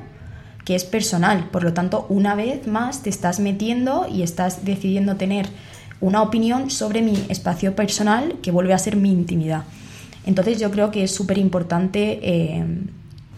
que 0.64 0.76
es 0.76 0.86
personal. 0.86 1.50
Por 1.52 1.64
lo 1.64 1.74
tanto, 1.74 2.06
una 2.10 2.36
vez 2.36 2.68
más 2.68 3.04
te 3.04 3.10
estás 3.10 3.40
metiendo 3.40 4.08
y 4.10 4.22
estás 4.22 4.64
decidiendo 4.64 5.16
tener 5.16 5.48
una 6.02 6.22
opinión 6.22 6.70
sobre 6.70 7.02
mi 7.02 7.18
espacio 7.30 7.76
personal 7.76 8.36
que 8.42 8.52
vuelve 8.52 8.74
a 8.74 8.78
ser 8.78 8.96
mi 8.96 9.12
intimidad. 9.12 9.64
Entonces 10.26 10.60
yo 10.60 10.72
creo 10.72 10.92
que 10.92 11.04
es 11.04 11.14
súper 11.14 11.38
importante 11.38 12.20
eh, 12.22 12.66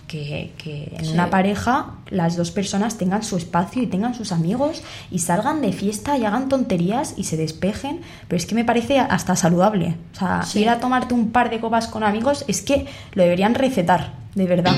que, 0.08 0.54
que 0.58 0.94
en 0.98 1.06
Sí. 1.06 1.14
una 1.14 1.30
pareja 1.30 1.96
las 2.10 2.36
dos 2.38 2.52
personas 2.52 2.98
tengan 2.98 3.24
su 3.24 3.38
espacio 3.38 3.82
y 3.82 3.88
tengan 3.88 4.14
sus 4.14 4.32
amigos 4.32 4.84
y 5.12 5.20
salgan 5.20 5.62
de 5.62 5.72
fiesta 5.74 6.18
y 6.18 6.26
hagan 6.26 6.48
tonterías 6.50 7.14
y 7.18 7.24
se 7.24 7.38
despejen, 7.38 8.02
pero 8.28 8.38
es 8.38 8.46
que 8.46 8.56
me 8.56 8.64
parece 8.66 9.00
hasta 9.00 9.36
saludable. 9.36 9.96
O 10.14 10.18
sea, 10.20 10.44
Sí. 10.44 10.60
ir 10.62 10.70
a 10.70 10.80
tomarte 10.80 11.14
un 11.14 11.32
par 11.32 11.50
de 11.50 11.60
copas 11.60 11.88
con 11.88 12.04
amigos 12.04 12.46
es 12.48 12.62
que 12.62 12.86
lo 13.14 13.24
deberían 13.24 13.56
recetar, 13.56 14.14
de 14.36 14.46
verdad. 14.46 14.76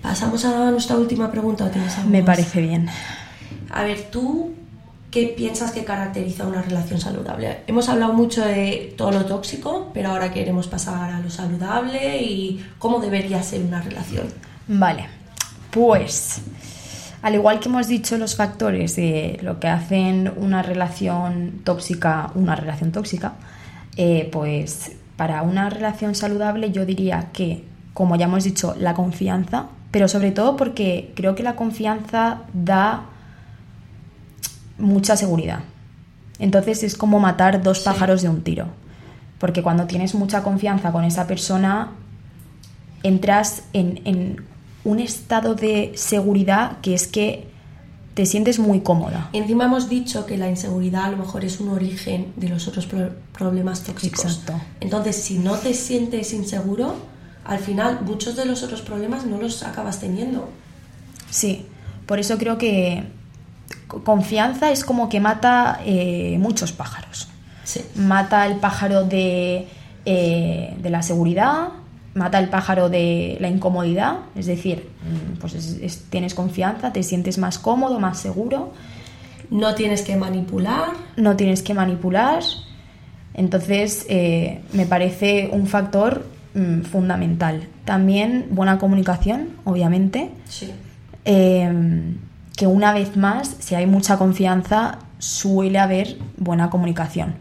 Pasamos 0.00 0.44
a 0.44 0.70
nuestra 0.70 0.96
última 0.96 1.30
pregunta. 1.30 1.64
¿o 1.64 1.68
tienes 1.68 1.96
algo 1.98 2.10
Me 2.10 2.22
parece 2.22 2.60
bien. 2.60 2.88
A 3.70 3.82
ver, 3.82 4.02
¿tú 4.12 4.52
qué 5.14 5.28
piensas 5.28 5.70
que 5.70 5.84
caracteriza 5.84 6.44
una 6.44 6.60
relación 6.60 7.00
saludable? 7.00 7.60
Hemos 7.68 7.88
hablado 7.88 8.12
mucho 8.14 8.44
de 8.44 8.92
todo 8.98 9.12
lo 9.12 9.24
tóxico, 9.24 9.92
pero 9.94 10.08
ahora 10.08 10.32
queremos 10.32 10.66
pasar 10.66 11.12
a 11.12 11.20
lo 11.20 11.30
saludable 11.30 12.20
y 12.20 12.66
cómo 12.80 12.98
debería 12.98 13.40
ser 13.40 13.62
una 13.62 13.80
relación. 13.80 14.26
Vale, 14.66 15.06
pues 15.70 16.40
al 17.22 17.36
igual 17.36 17.60
que 17.60 17.68
hemos 17.68 17.86
dicho 17.86 18.18
los 18.18 18.34
factores 18.34 18.96
de 18.96 19.38
lo 19.40 19.60
que 19.60 19.68
hacen 19.68 20.32
una 20.36 20.62
relación 20.62 21.60
tóxica, 21.62 22.32
una 22.34 22.56
relación 22.56 22.90
tóxica, 22.90 23.34
eh, 23.96 24.28
pues 24.32 24.96
para 25.16 25.42
una 25.42 25.70
relación 25.70 26.16
saludable 26.16 26.72
yo 26.72 26.84
diría 26.84 27.28
que, 27.32 27.62
como 27.92 28.16
ya 28.16 28.24
hemos 28.24 28.42
dicho, 28.42 28.74
la 28.80 28.94
confianza, 28.94 29.66
pero 29.92 30.08
sobre 30.08 30.32
todo 30.32 30.56
porque 30.56 31.12
creo 31.14 31.36
que 31.36 31.44
la 31.44 31.54
confianza 31.54 32.40
da 32.52 33.10
mucha 34.78 35.16
seguridad. 35.16 35.60
Entonces 36.38 36.82
es 36.82 36.96
como 36.96 37.20
matar 37.20 37.62
dos 37.62 37.78
Sí. 37.78 37.84
pájaros 37.84 38.22
de 38.22 38.28
un 38.28 38.42
tiro. 38.42 38.66
Porque 39.38 39.62
cuando 39.62 39.86
tienes 39.86 40.14
mucha 40.14 40.42
confianza 40.42 40.90
con 40.92 41.04
esa 41.04 41.26
persona, 41.26 41.92
entras 43.02 43.64
en, 43.72 44.00
en 44.04 44.44
un 44.84 45.00
estado 45.00 45.54
de 45.54 45.92
seguridad 45.96 46.78
que 46.80 46.94
es 46.94 47.06
que 47.06 47.46
te 48.14 48.26
sientes 48.26 48.58
muy 48.58 48.80
cómoda. 48.80 49.28
Encima 49.32 49.64
hemos 49.64 49.88
dicho 49.88 50.24
que 50.24 50.38
la 50.38 50.48
inseguridad 50.48 51.04
a 51.06 51.10
lo 51.10 51.16
mejor 51.16 51.44
es 51.44 51.58
un 51.60 51.68
origen 51.70 52.32
de 52.36 52.48
los 52.48 52.68
otros 52.68 52.86
pro- 52.86 53.10
problemas 53.36 53.82
tóxicos. 53.82 54.24
Exacto. 54.24 54.54
Entonces, 54.80 55.16
si 55.16 55.38
no 55.38 55.54
te 55.56 55.74
sientes 55.74 56.32
inseguro, 56.32 56.94
al 57.44 57.58
final 57.58 58.00
muchos 58.04 58.36
de 58.36 58.44
los 58.46 58.62
otros 58.62 58.82
problemas 58.82 59.26
no 59.26 59.38
los 59.38 59.64
acabas 59.64 59.98
teniendo. 59.98 60.48
Sí, 61.28 61.66
por 62.06 62.20
eso 62.20 62.38
creo 62.38 62.56
que 62.56 63.02
confianza 63.86 64.70
es 64.70 64.84
como 64.84 65.08
que 65.08 65.20
mata 65.20 65.80
eh, 65.84 66.36
muchos 66.40 66.72
pájaros. 66.72 67.28
Sí. 67.64 67.80
Mata 67.96 68.46
el 68.46 68.56
pájaro 68.56 69.04
de, 69.04 69.68
eh, 70.04 70.76
de 70.78 70.90
la 70.90 71.02
seguridad, 71.02 71.68
mata 72.14 72.38
el 72.38 72.48
pájaro 72.48 72.88
de 72.88 73.36
la 73.40 73.48
incomodidad, 73.48 74.18
es 74.36 74.46
decir, 74.46 74.88
mm, 75.02 75.38
pues 75.38 75.54
es- 75.54 75.78
es- 75.82 76.04
tienes 76.10 76.34
confianza, 76.34 76.92
te 76.92 77.02
sientes 77.02 77.38
más 77.38 77.58
cómodo, 77.58 77.98
más 78.00 78.18
seguro, 78.18 78.72
No 79.50 79.74
tienes 79.74 80.02
que 80.02 80.16
manipular. 80.16 80.88
no 81.16 81.36
tienes 81.36 81.62
que 81.62 81.74
manipular. 81.74 82.42
Entonces, 83.34 84.06
eh, 84.08 84.60
me 84.72 84.86
parece 84.86 85.48
un 85.52 85.66
factor 85.66 86.26
mm, 86.54 86.82
fundamental. 86.82 87.66
También 87.84 88.46
buena 88.50 88.78
comunicación, 88.78 89.48
obviamente. 89.64 90.30
Sí. 90.48 90.70
Que 92.56 92.66
una 92.66 92.92
vez 92.92 93.16
más, 93.16 93.56
si 93.58 93.74
hay 93.74 93.86
mucha 93.86 94.16
confianza, 94.16 94.98
suele 95.18 95.78
haber 95.78 96.18
buena 96.36 96.70
comunicación. 96.70 97.34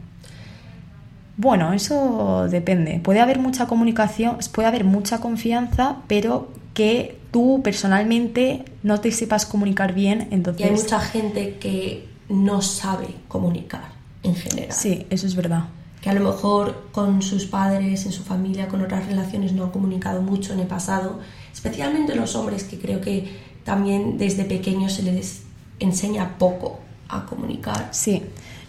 Bueno, 1.37 1.73
eso 1.73 2.47
depende. 2.49 2.99
Puede 2.99 3.19
haber 3.19 3.39
mucha 3.39 3.67
comunicación, 3.67 4.37
puede 4.51 4.67
haber 4.67 4.83
mucha 4.83 5.19
confianza, 5.19 5.97
pero 6.07 6.51
que 6.73 7.19
tú 7.31 7.61
personalmente 7.63 8.65
no 8.83 8.99
te 8.99 9.11
sepas 9.11 9.45
comunicar 9.45 9.93
bien, 9.93 10.27
Y 10.31 10.35
entonces... 10.35 10.65
hay 10.65 10.71
mucha 10.71 10.99
gente 10.99 11.57
que 11.59 12.07
no 12.29 12.61
sabe 12.61 13.07
comunicar 13.27 13.91
en 14.23 14.35
general. 14.35 14.71
Sí, 14.71 15.05
eso 15.09 15.27
es 15.27 15.35
verdad. 15.35 15.65
Que 16.01 16.09
a 16.09 16.13
lo 16.13 16.21
mejor 16.21 16.89
con 16.91 17.21
sus 17.21 17.45
padres, 17.45 18.05
en 18.05 18.11
su 18.11 18.23
familia, 18.23 18.67
con 18.67 18.81
otras 18.81 19.05
relaciones 19.05 19.53
no 19.53 19.63
han 19.63 19.71
comunicado 19.71 20.21
mucho 20.21 20.53
en 20.53 20.59
el 20.59 20.67
pasado. 20.67 21.19
Especialmente 21.51 22.15
los 22.15 22.35
hombres 22.35 22.63
que 22.65 22.77
creo 22.77 22.99
que 23.01 23.52
también 23.63 24.17
desde 24.17 24.43
pequeños 24.45 24.93
se 24.93 25.03
les 25.03 25.43
enseña 25.79 26.37
poco 26.37 26.79
a 27.09 27.25
comunicar. 27.25 27.89
Sí, 27.91 28.23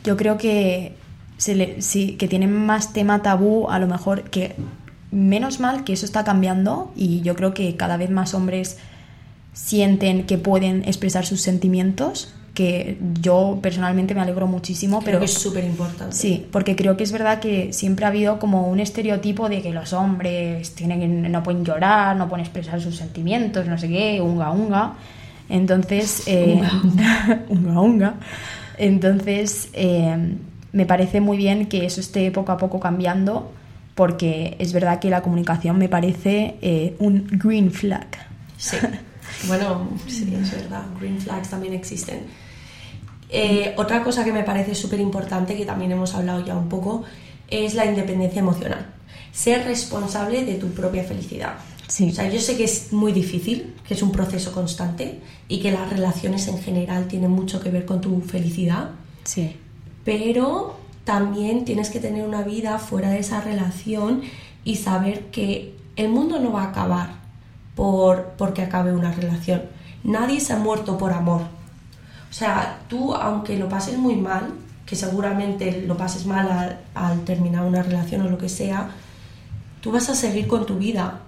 yo 0.05 0.17
creo 0.17 0.39
que, 0.39 0.97
se 1.39 1.55
le- 1.55 1.83
sí, 1.83 2.13
que 2.17 2.29
tienen 2.29 2.53
más 2.67 2.93
tema 2.93 3.23
tabú, 3.23 3.69
a 3.69 3.79
lo 3.79 3.87
mejor 3.87 4.25
que 4.31 4.55
menos 5.11 5.61
mal 5.61 5.85
que 5.85 5.93
eso 5.93 6.07
está 6.07 6.25
cambiando 6.25 6.93
y 6.97 7.21
yo 7.23 7.37
creo 7.37 7.55
que 7.55 7.77
cada 7.77 7.97
vez 7.97 8.11
más 8.11 8.35
hombres 8.35 8.79
sienten 9.53 10.27
que 10.27 10.39
pueden 10.39 10.83
expresar 10.85 11.25
sus 11.25 11.41
sentimientos, 11.41 12.35
que 12.55 12.97
yo 13.21 13.59
personalmente 13.61 14.15
me 14.15 14.21
alegro 14.21 14.47
muchísimo, 14.47 15.01
Creo 15.01 15.05
pero 15.07 15.19
que 15.19 15.25
es 15.25 15.33
súper 15.35 15.65
importante. 15.65 16.15
sí, 16.17 16.47
porque 16.53 16.77
creo 16.77 16.97
que 16.97 17.03
es 17.05 17.11
verdad 17.13 17.41
que 17.41 17.73
siempre 17.73 18.05
ha 18.05 18.09
habido 18.09 18.39
como 18.39 18.69
un 18.69 18.79
estereotipo 18.79 19.49
de 19.49 19.61
que 19.61 19.73
los 19.73 19.93
hombres 19.93 20.73
tienen 20.77 21.01
que- 21.01 21.29
no 21.29 21.43
pueden 21.43 21.65
llorar, 21.65 22.15
no 22.17 22.29
pueden 22.29 22.45
expresar 22.45 22.81
sus 22.81 22.97
sentimientos, 22.97 23.67
no 23.67 23.77
sé 23.77 23.89
qué, 23.89 24.21
unga 24.23 24.51
unga. 24.53 24.95
Entonces, 25.49 26.23
eh, 26.27 26.63
unga 27.49 27.81
unga. 27.81 28.15
Entonces, 28.79 29.69
eh, 29.73 30.17
me 30.73 30.87
parece 30.87 31.21
muy 31.21 31.37
bien 31.37 31.67
que 31.67 31.85
eso 31.87 32.01
esté 32.01 32.31
poco 32.31 32.53
a 32.53 32.57
poco 32.57 32.81
cambiando, 32.81 33.53
porque 33.95 34.57
es 34.59 34.73
verdad 34.73 34.99
que 35.01 35.11
la 35.11 35.23
comunicación 35.23 35.79
me 35.79 35.89
parece 35.89 36.57
eh, 36.63 36.97
un 36.99 37.27
green 37.31 37.71
flag. 37.71 38.07
Sí. 38.57 38.77
Bueno, 39.47 39.89
sí, 40.07 40.35
es 40.41 40.51
verdad. 40.53 40.85
Green 41.01 41.21
flags 41.21 41.49
también 41.51 41.75
existen. 41.75 42.21
Eh, 43.31 43.75
otra 43.77 44.03
cosa 44.03 44.25
que 44.25 44.33
me 44.33 44.43
parece 44.43 44.75
súper 44.75 45.01
importante, 45.01 45.57
que 45.57 45.65
también 45.65 45.93
hemos 45.93 46.15
hablado 46.15 46.45
ya 46.45 46.57
un 46.57 46.69
poco, 46.69 47.05
es 47.49 47.75
la 47.75 47.87
independencia 47.87 48.41
emocional. 48.41 48.87
Ser 49.33 49.65
responsable 49.65 50.45
de 50.45 50.55
tu 50.55 50.69
propia 50.69 51.05
felicidad. 51.05 51.55
Sí. 51.89 52.11
O 52.11 52.13
sea, 52.13 52.31
yo 52.31 52.41
sé 52.41 52.57
que 52.57 52.65
es 52.65 52.93
muy 52.93 53.13
difícil, 53.13 53.75
que 53.87 53.95
es 53.95 54.03
un 54.03 54.13
proceso 54.13 54.53
constante 54.53 55.21
y 55.49 55.61
que 55.61 55.71
las 55.71 55.91
relaciones 55.91 56.49
en 56.49 56.59
general 56.59 57.09
tienen 57.09 57.31
mucho 57.31 57.61
que 57.61 57.71
ver 57.71 57.85
con 57.85 58.01
tu 58.01 58.21
felicidad, 58.21 58.91
Sí, 59.25 59.57
pero 60.05 60.77
también 61.05 61.65
tienes 61.65 61.91
que 61.91 62.01
tener 62.01 62.27
una 62.27 62.43
vida 62.43 62.79
fuera 62.79 63.11
de 63.11 63.19
esa 63.19 63.41
relación 63.41 64.23
y 64.65 64.77
saber 64.77 65.27
que 65.27 65.75
el 65.97 66.09
mundo 66.09 66.39
no 66.39 66.53
va 66.53 66.65
a 66.65 66.71
acabar 66.71 67.15
por 67.75 68.35
porque 68.37 68.63
acabe 68.63 68.93
una 68.93 69.13
relación. 69.13 69.63
Nadie 70.03 70.41
se 70.41 70.53
ha 70.53 70.59
muerto 70.59 70.99
por 70.99 71.13
amor. 71.13 71.43
O 72.35 72.37
sea, 72.37 72.81
tú, 72.89 73.15
aunque 73.15 73.57
lo 73.57 73.69
pases 73.69 73.97
muy 73.97 74.17
mal, 74.17 74.55
que 74.87 74.97
seguramente 74.97 75.85
lo 75.87 75.97
pases 75.97 76.27
mal 76.27 76.77
al, 76.93 77.21
terminar 77.21 77.65
una 77.65 77.81
relación 77.81 78.23
o 78.23 78.29
lo 78.29 78.39
que 78.39 78.49
sea, 78.49 78.91
tú 79.81 79.93
vas 79.93 80.11
a 80.11 80.17
seguir 80.17 80.49
con 80.49 80.67
tu 80.67 80.77
vida 80.77 81.21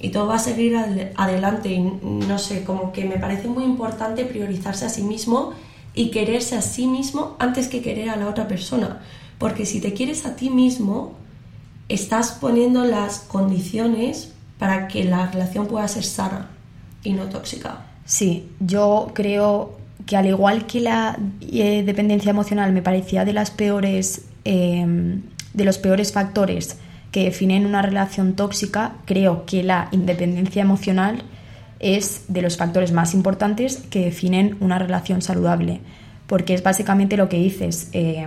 y 0.00 0.08
todo 0.08 0.26
va 0.26 0.34
a 0.34 0.38
seguir 0.40 0.76
ad- 0.76 1.12
adelante. 1.14 1.68
Y 1.72 1.78
no 1.78 2.40
sé, 2.40 2.64
como 2.64 2.90
que 2.92 3.04
me 3.04 3.16
parece 3.16 3.46
muy 3.46 3.62
importante 3.62 4.24
priorizarse 4.24 4.84
a 4.84 4.88
sí 4.88 5.04
mismo 5.04 5.52
y 5.94 6.10
quererse 6.10 6.56
a 6.56 6.62
sí 6.62 6.88
mismo 6.88 7.36
antes 7.38 7.68
que 7.68 7.80
querer 7.80 8.10
a 8.10 8.16
la 8.16 8.26
otra 8.26 8.48
persona. 8.48 9.02
Porque 9.38 9.64
si 9.64 9.80
te 9.80 9.92
quieres 9.92 10.26
a 10.26 10.34
ti 10.34 10.50
mismo, 10.50 11.12
estás 11.88 12.32
poniendo 12.32 12.84
las 12.84 13.20
condiciones 13.20 14.32
para 14.58 14.88
que 14.88 15.04
la 15.04 15.30
relación 15.30 15.68
pueda 15.68 15.86
ser 15.86 16.02
sana 16.02 16.50
y 17.04 17.12
no 17.12 17.26
tóxica. 17.26 17.86
Sí, 18.04 18.48
yo 18.58 19.12
creo 19.14 19.83
que 20.06 20.16
al 20.16 20.26
igual 20.26 20.66
que 20.66 20.80
la 20.80 21.18
eh, 21.40 21.82
dependencia 21.84 22.30
emocional 22.30 22.72
me 22.72 22.82
parecía 22.82 23.24
de 23.24 23.32
las 23.32 23.50
peores 23.50 24.26
eh, 24.44 25.20
de 25.54 25.64
los 25.64 25.78
peores 25.78 26.12
factores 26.12 26.76
que 27.12 27.24
definen 27.24 27.64
una 27.64 27.80
relación 27.80 28.34
tóxica, 28.34 28.96
creo 29.06 29.46
que 29.46 29.62
la 29.62 29.88
independencia 29.92 30.60
emocional 30.62 31.22
es 31.78 32.24
de 32.28 32.42
los 32.42 32.56
factores 32.56 32.92
más 32.92 33.14
importantes 33.14 33.76
que 33.88 34.06
definen 34.06 34.56
una 34.60 34.78
relación 34.78 35.22
saludable, 35.22 35.80
porque 36.26 36.54
es 36.54 36.62
básicamente 36.62 37.16
lo 37.16 37.28
que 37.28 37.38
dices, 37.38 37.88
eh, 37.92 38.26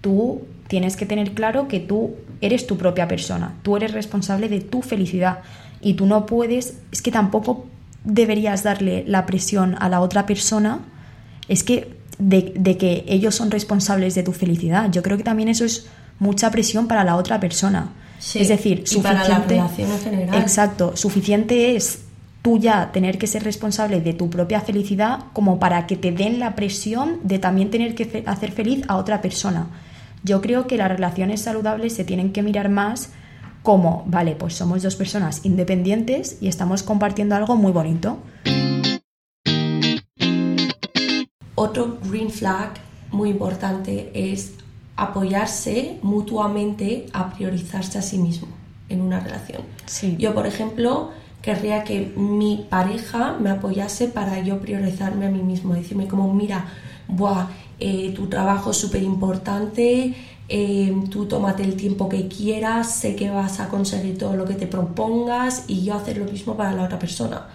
tú 0.00 0.42
tienes 0.66 0.96
que 0.96 1.06
tener 1.06 1.32
claro 1.32 1.68
que 1.68 1.78
tú 1.78 2.16
eres 2.40 2.66
tu 2.66 2.76
propia 2.76 3.06
persona, 3.06 3.54
tú 3.62 3.76
eres 3.76 3.92
responsable 3.92 4.48
de 4.48 4.60
tu 4.60 4.82
felicidad 4.82 5.40
y 5.80 5.94
tú 5.94 6.06
no 6.06 6.26
puedes, 6.26 6.78
es 6.90 7.02
que 7.02 7.12
tampoco 7.12 7.66
deberías 8.02 8.64
darle 8.64 9.04
la 9.06 9.26
presión 9.26 9.76
a 9.78 9.88
la 9.88 10.00
otra 10.00 10.26
persona, 10.26 10.80
es 11.48 11.62
que 11.64 11.96
de, 12.18 12.52
de 12.56 12.76
que 12.76 13.04
ellos 13.08 13.34
son 13.34 13.50
responsables 13.50 14.14
de 14.14 14.22
tu 14.22 14.32
felicidad. 14.32 14.90
Yo 14.90 15.02
creo 15.02 15.16
que 15.16 15.24
también 15.24 15.48
eso 15.48 15.64
es 15.64 15.86
mucha 16.18 16.50
presión 16.50 16.86
para 16.86 17.04
la 17.04 17.16
otra 17.16 17.40
persona. 17.40 17.92
Sí, 18.18 18.38
es 18.38 18.48
decir, 18.48 18.84
y 18.90 18.96
para 19.00 19.14
la 19.14 19.36
suficiente. 19.36 19.54
relación 19.54 19.90
en 19.90 19.98
general. 20.00 20.42
Exacto, 20.42 20.96
suficiente 20.96 21.76
es 21.76 22.00
tú 22.42 22.58
ya 22.58 22.92
tener 22.92 23.18
que 23.18 23.26
ser 23.26 23.42
responsable 23.42 24.00
de 24.00 24.12
tu 24.12 24.30
propia 24.30 24.60
felicidad 24.60 25.20
como 25.32 25.58
para 25.58 25.86
que 25.86 25.96
te 25.96 26.12
den 26.12 26.38
la 26.38 26.54
presión 26.54 27.18
de 27.22 27.38
también 27.38 27.70
tener 27.70 27.94
que 27.94 28.22
hacer 28.26 28.52
feliz 28.52 28.84
a 28.88 28.96
otra 28.96 29.20
persona. 29.20 29.66
Yo 30.22 30.40
creo 30.40 30.66
que 30.66 30.76
las 30.76 30.88
relaciones 30.88 31.42
saludables 31.42 31.94
se 31.94 32.04
tienen 32.04 32.32
que 32.32 32.42
mirar 32.42 32.68
más 32.68 33.10
como, 33.62 34.04
vale, 34.06 34.36
pues 34.36 34.54
somos 34.54 34.82
dos 34.82 34.94
personas 34.94 35.44
independientes 35.44 36.36
y 36.40 36.48
estamos 36.48 36.82
compartiendo 36.82 37.34
algo 37.34 37.56
muy 37.56 37.72
bonito. 37.72 38.18
Otro 41.54 41.98
green 42.04 42.30
flag 42.30 42.74
muy 43.10 43.30
importante 43.30 44.10
es 44.14 44.54
apoyarse 44.96 45.98
mutuamente 46.02 47.06
a 47.12 47.32
priorizarse 47.32 47.98
a 47.98 48.02
sí 48.02 48.18
mismo 48.18 48.48
en 48.88 49.00
una 49.00 49.20
relación. 49.20 49.62
Sí. 49.86 50.16
Yo, 50.18 50.34
por 50.34 50.46
ejemplo, 50.46 51.10
querría 51.42 51.84
que 51.84 52.12
mi 52.16 52.66
pareja 52.68 53.36
me 53.38 53.50
apoyase 53.50 54.08
para 54.08 54.40
yo 54.40 54.60
priorizarme 54.60 55.26
a 55.26 55.30
mí 55.30 55.42
mismo, 55.42 55.74
decirme 55.74 56.08
como, 56.08 56.32
mira, 56.32 56.66
buah, 57.08 57.48
eh, 57.80 58.12
tu 58.14 58.28
trabajo 58.28 58.70
es 58.70 58.76
súper 58.76 59.02
importante, 59.02 60.14
eh, 60.48 60.94
tú 61.10 61.26
tómate 61.26 61.62
el 61.62 61.76
tiempo 61.76 62.08
que 62.08 62.28
quieras, 62.28 62.90
sé 62.92 63.16
que 63.16 63.30
vas 63.30 63.60
a 63.60 63.68
conseguir 63.68 64.18
todo 64.18 64.36
lo 64.36 64.44
que 64.44 64.54
te 64.54 64.66
propongas 64.66 65.64
y 65.66 65.84
yo 65.84 65.94
hacer 65.94 66.18
lo 66.18 66.24
mismo 66.24 66.56
para 66.56 66.72
la 66.72 66.84
otra 66.84 66.98
persona. 66.98 67.48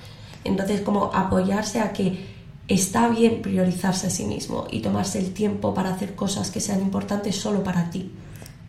Entonces, 0.44 0.82
como 0.82 1.06
apoyarse 1.13 1.79
a 1.79 1.94
que 1.94 2.38
está 2.69 3.09
bien 3.09 3.41
priorizarse 3.41 4.07
a 4.07 4.09
sí 4.11 4.25
mismo 4.25 4.67
y 4.71 4.79
tomarse 4.79 5.19
el 5.19 5.33
tiempo 5.33 5.73
para 5.73 5.93
hacer 5.93 6.15
cosas 6.15 6.51
que 6.51 6.61
sean 6.61 6.79
importantes 6.81 7.35
solo 7.35 7.63
para 7.63 7.89
ti. 7.89 8.11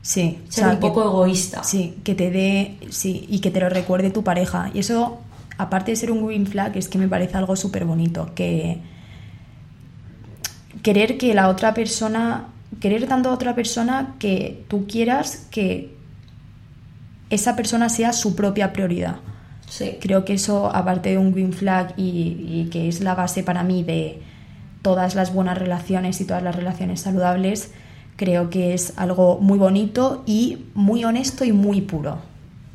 Sí, 0.02 0.38
Ser 0.48 0.66
un 0.68 0.80
poco 0.80 1.04
egoísta. 1.04 1.62
Sí, 1.62 1.98
que 2.02 2.14
te 2.14 2.30
dé, 2.30 2.78
sí, 2.88 3.26
y 3.28 3.40
que 3.40 3.50
te 3.50 3.60
lo 3.60 3.68
recuerde 3.68 4.10
tu 4.10 4.24
pareja. 4.24 4.70
Y 4.72 4.78
eso, 4.78 5.18
aparte 5.58 5.92
de 5.92 5.96
ser 5.96 6.10
un 6.10 6.26
green 6.26 6.46
flag, 6.46 6.76
es 6.78 6.88
que 6.88 6.96
me 6.96 7.06
parece 7.06 7.36
algo 7.36 7.54
súper 7.54 7.84
bonito, 7.84 8.30
que 8.34 8.80
querer 10.82 11.18
que 11.18 11.34
la 11.34 11.50
otra 11.50 11.74
persona, 11.74 12.48
querer 12.80 13.06
tanto 13.06 13.28
a 13.28 13.34
otra 13.34 13.54
persona 13.54 14.14
que 14.18 14.64
tú 14.68 14.86
quieras 14.86 15.46
que 15.50 15.94
esa 17.28 17.54
persona 17.54 17.90
sea 17.90 18.14
su 18.14 18.34
propia 18.34 18.72
prioridad. 18.72 19.16
Sí. 19.70 19.96
Creo 20.00 20.24
que 20.26 20.34
eso, 20.34 20.66
aparte 20.74 21.08
de 21.10 21.18
un 21.18 21.32
green 21.32 21.52
flag 21.54 21.94
y, 21.96 22.36
y 22.46 22.68
que 22.70 22.88
es 22.88 23.00
la 23.00 23.14
base 23.14 23.42
para 23.42 23.62
mí 23.62 23.82
de 23.82 24.20
todas 24.82 25.14
las 25.14 25.32
buenas 25.32 25.56
relaciones 25.56 26.20
y 26.20 26.24
todas 26.26 26.42
las 26.42 26.54
relaciones 26.56 27.00
saludables, 27.00 27.70
creo 28.16 28.50
que 28.50 28.74
es 28.74 28.92
algo 28.96 29.38
muy 29.40 29.58
bonito 29.58 30.22
y 30.26 30.66
muy 30.74 31.04
honesto 31.04 31.44
y 31.44 31.52
muy 31.52 31.80
puro. 31.80 32.18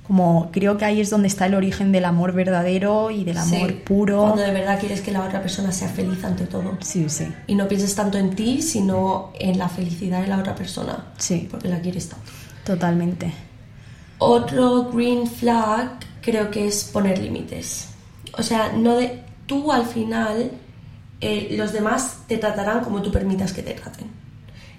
Como 0.08 0.50
creo 0.52 0.78
que 0.78 0.86
ahí 0.86 1.02
es 1.02 1.10
donde 1.10 1.28
está 1.28 1.48
el 1.48 1.56
origen 1.56 1.92
del 1.92 2.06
amor 2.06 2.32
verdadero 2.32 3.10
y 3.10 3.24
del 3.24 3.38
amor 3.40 3.70
Sí. 3.70 3.82
puro. 3.84 4.20
Cuando 4.22 4.44
de 4.44 4.52
verdad 4.52 4.80
quieres 4.80 5.02
que 5.02 5.12
la 5.12 5.24
otra 5.25 5.42
persona 5.42 5.72
sea 5.72 5.88
feliz 5.90 6.24
ante 6.24 6.46
todo. 6.46 6.78
Sí, 6.82 7.10
sí, 7.10 7.28
Y 7.48 7.56
no 7.56 7.68
pienses 7.68 7.96
tanto 7.96 8.20
en 8.20 8.36
ti, 8.36 8.62
sino 8.62 9.32
en 9.40 9.58
la 9.58 9.68
felicidad 9.68 10.22
de 10.22 10.28
la 10.28 10.38
otra 10.38 10.54
persona. 10.56 11.06
sí, 11.18 11.48
Porque 11.50 11.70
la 11.70 11.80
quieres 11.82 12.08
tanto. 12.10 12.32
totalmente. 12.64 13.34
Otro 14.18 14.90
green 14.92 15.28
flag 15.28 16.00
creo 16.22 16.50
que 16.50 16.68
es 16.68 16.86
poner 16.86 17.20
límites. 17.20 17.90
O 18.38 18.44
sea, 18.44 18.72
no 18.74 18.96
de, 18.96 19.22
tú 19.46 19.72
al 19.72 19.86
final 19.86 20.52
eh, 21.22 21.56
los 21.58 21.74
demás 21.74 22.20
te 22.28 22.38
tratarán 22.38 22.84
como 22.84 23.02
tú 23.02 23.12
permitas 23.12 23.54
que 23.54 23.62
te 23.62 23.74
traten. 23.74 24.08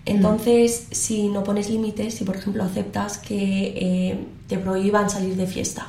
Entonces, 0.04 0.86
si 0.92 1.28
no 1.28 1.42
pones 1.42 1.68
límites, 1.68 2.14
si 2.14 2.24
por 2.24 2.36
ejemplo 2.36 2.62
aceptas 2.62 3.18
que 3.18 3.74
eh, 3.76 4.26
te 4.46 4.56
prohíban 4.56 5.10
salir 5.10 5.34
de 5.36 5.48
fiesta 5.48 5.88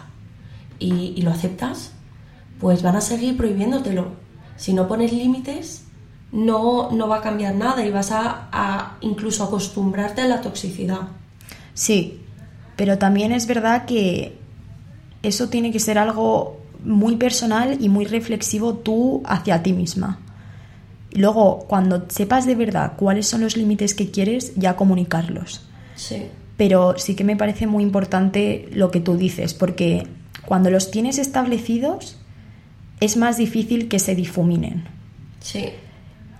y, 0.79 1.21
lo 1.21 1.29
aceptas, 1.29 1.91
pues 2.59 2.81
van 2.81 2.95
a 2.95 3.01
seguir 3.01 3.37
prohibiéndotelo. 3.37 4.07
Si 4.55 4.73
no 4.73 4.87
pones 4.87 5.13
límites, 5.13 5.83
no, 6.31 6.89
no 6.91 7.07
va 7.07 7.17
a 7.17 7.21
cambiar 7.21 7.53
nada 7.53 7.85
y 7.85 7.91
vas 7.91 8.11
a, 8.11 8.49
a 8.51 8.97
incluso 9.01 9.43
acostumbrarte 9.43 10.21
a 10.21 10.27
la 10.27 10.41
toxicidad. 10.41 11.09
Sí, 11.75 12.21
pero 12.77 12.97
también 12.97 13.33
es 13.33 13.47
verdad 13.47 13.85
que 13.85 14.37
eso 15.23 15.49
tiene 15.49 15.71
que 15.71 15.79
ser 15.79 15.97
algo 15.97 16.61
muy 16.85 17.17
personal 17.17 17.77
y 17.81 17.89
muy 17.89 18.05
reflexivo 18.05 18.75
tú 18.75 19.23
hacia 19.25 19.63
ti 19.63 19.73
misma. 19.73 20.19
Luego, 21.11 21.65
cuando 21.67 22.05
sepas 22.09 22.45
de 22.45 22.55
verdad 22.55 22.93
cuáles 22.95 23.27
son 23.27 23.41
los 23.41 23.57
límites 23.57 23.93
que 23.93 24.11
quieres, 24.11 24.53
ya 24.55 24.75
comunicarlos. 24.75 25.67
Sí. 25.95 26.27
Pero 26.55 26.95
sí 26.97 27.15
que 27.15 27.23
me 27.23 27.35
parece 27.35 27.67
muy 27.67 27.83
importante 27.83 28.69
lo 28.71 28.91
que 28.91 28.99
tú 28.99 29.17
dices, 29.17 29.53
porque 29.53 30.07
cuando 30.45 30.69
los 30.69 30.91
tienes 30.91 31.17
establecidos 31.17 32.17
es 32.99 33.17
más 33.17 33.37
difícil 33.37 33.87
que 33.87 33.99
se 33.99 34.15
difuminen. 34.15 34.85
Sí. 35.39 35.69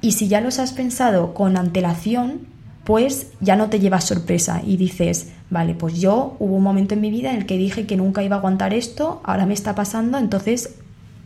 Y 0.02 0.12
si 0.12 0.28
ya 0.28 0.41
los 0.41 0.60
has 0.60 0.73
pensado 0.73 1.34
con 1.34 1.58
antelación, 1.58 2.47
pues 2.84 3.32
ya 3.41 3.56
no 3.56 3.69
te 3.69 3.80
llevas 3.80 4.06
sorpresa 4.06 4.62
y 4.65 4.78
dices, 4.78 5.30
vale, 5.49 5.73
pues 5.75 5.99
yo 5.99 6.36
hubo 6.39 6.55
un 6.55 6.63
momento 6.63 6.93
en 6.93 7.01
mi 7.01 7.10
vida 7.10 7.31
en 7.31 7.38
el 7.38 7.45
que 7.45 7.57
dije 7.57 7.86
que 7.86 7.95
nunca 7.97 8.23
iba 8.23 8.36
a 8.36 8.39
aguantar 8.39 8.73
esto, 8.73 9.21
ahora 9.23 9.45
me 9.45 9.53
está 9.53 9.75
pasando, 9.75 10.17
entonces 10.17 10.75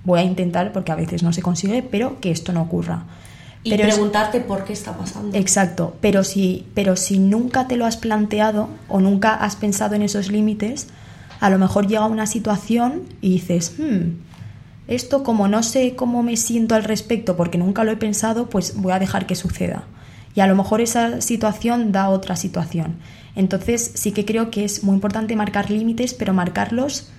voy 0.03 0.19
a 0.19 0.23
intentar, 0.23 0.71
porque 0.73 0.91
a 0.91 0.95
veces 0.95 1.23
no 1.23 1.33
se 1.33 1.41
consigue, 1.41 1.83
pero 1.83 2.19
que 2.19 2.31
esto 2.31 2.53
no 2.53 2.61
ocurra. 2.61 3.03
Y 3.63 3.69
Pero 3.69 3.83
es- 3.87 3.93
preguntarte 3.93 4.39
por 4.41 4.63
qué 4.63 4.73
está 4.73 4.97
pasando. 4.97 5.37
Exacto, 5.37 5.95
pero 6.01 6.23
si, 6.23 6.65
pero 6.73 6.95
si 6.95 7.19
nunca 7.19 7.67
te 7.67 7.77
lo 7.77 7.85
has 7.85 7.97
planteado 7.97 8.69
o 8.89 8.99
nunca 8.99 9.35
has 9.35 9.55
pensado 9.55 9.93
en 9.95 10.01
esos 10.01 10.31
límites, 10.31 10.87
a 11.39 11.49
lo 11.51 11.59
mejor 11.59 11.85
llega 11.87 12.05
una 12.07 12.25
situación 12.25 13.01
y 13.21 13.29
dices, 13.33 13.75
"Hmm, 13.77 14.13
esto 14.87 15.23
como 15.23 15.47
no 15.47 15.61
sé 15.63 15.95
cómo 15.95 16.23
me 16.23 16.37
siento 16.37 16.73
al 16.75 16.83
respecto 16.83 17.37
porque 17.37 17.57
nunca 17.59 17.83
lo 17.83 17.91
he 17.91 17.97
pensado, 17.97 18.49
pues 18.49 18.75
voy 18.75 18.91
a 18.93 18.99
dejar 18.99 19.25
que 19.27 19.35
suceda. 19.35 19.83
Y 20.35 20.39
a 20.39 20.47
lo 20.47 20.55
mejor 20.55 20.81
esa 20.81 21.21
situación 21.21 21.91
da 21.91 22.09
otra 22.09 22.35
situación. 22.35 22.95
Entonces 23.35 23.91
sí 23.95 24.11
que 24.11 24.25
creo 24.25 24.51
que 24.51 24.65
es 24.65 24.83
muy 24.83 24.95
importante 24.95 25.35
marcar 25.35 25.71
límites, 25.71 26.13
pero 26.13 26.33
marcarlos 26.33 27.09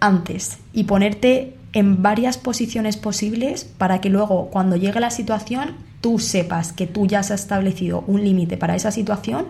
antes 0.00 0.58
y 0.72 0.84
ponerte 0.84 1.56
en 1.72 2.02
varias 2.02 2.38
posiciones 2.38 2.96
posibles 2.96 3.64
para 3.64 4.00
que 4.00 4.08
luego 4.08 4.48
cuando 4.50 4.76
llegue 4.76 4.98
la 5.00 5.10
situación 5.10 5.76
tú 6.00 6.18
sepas 6.18 6.72
que 6.72 6.86
tú 6.86 7.06
ya 7.06 7.20
has 7.20 7.30
establecido 7.30 8.02
un 8.06 8.24
límite 8.24 8.56
para 8.56 8.74
esa 8.74 8.90
situación 8.90 9.46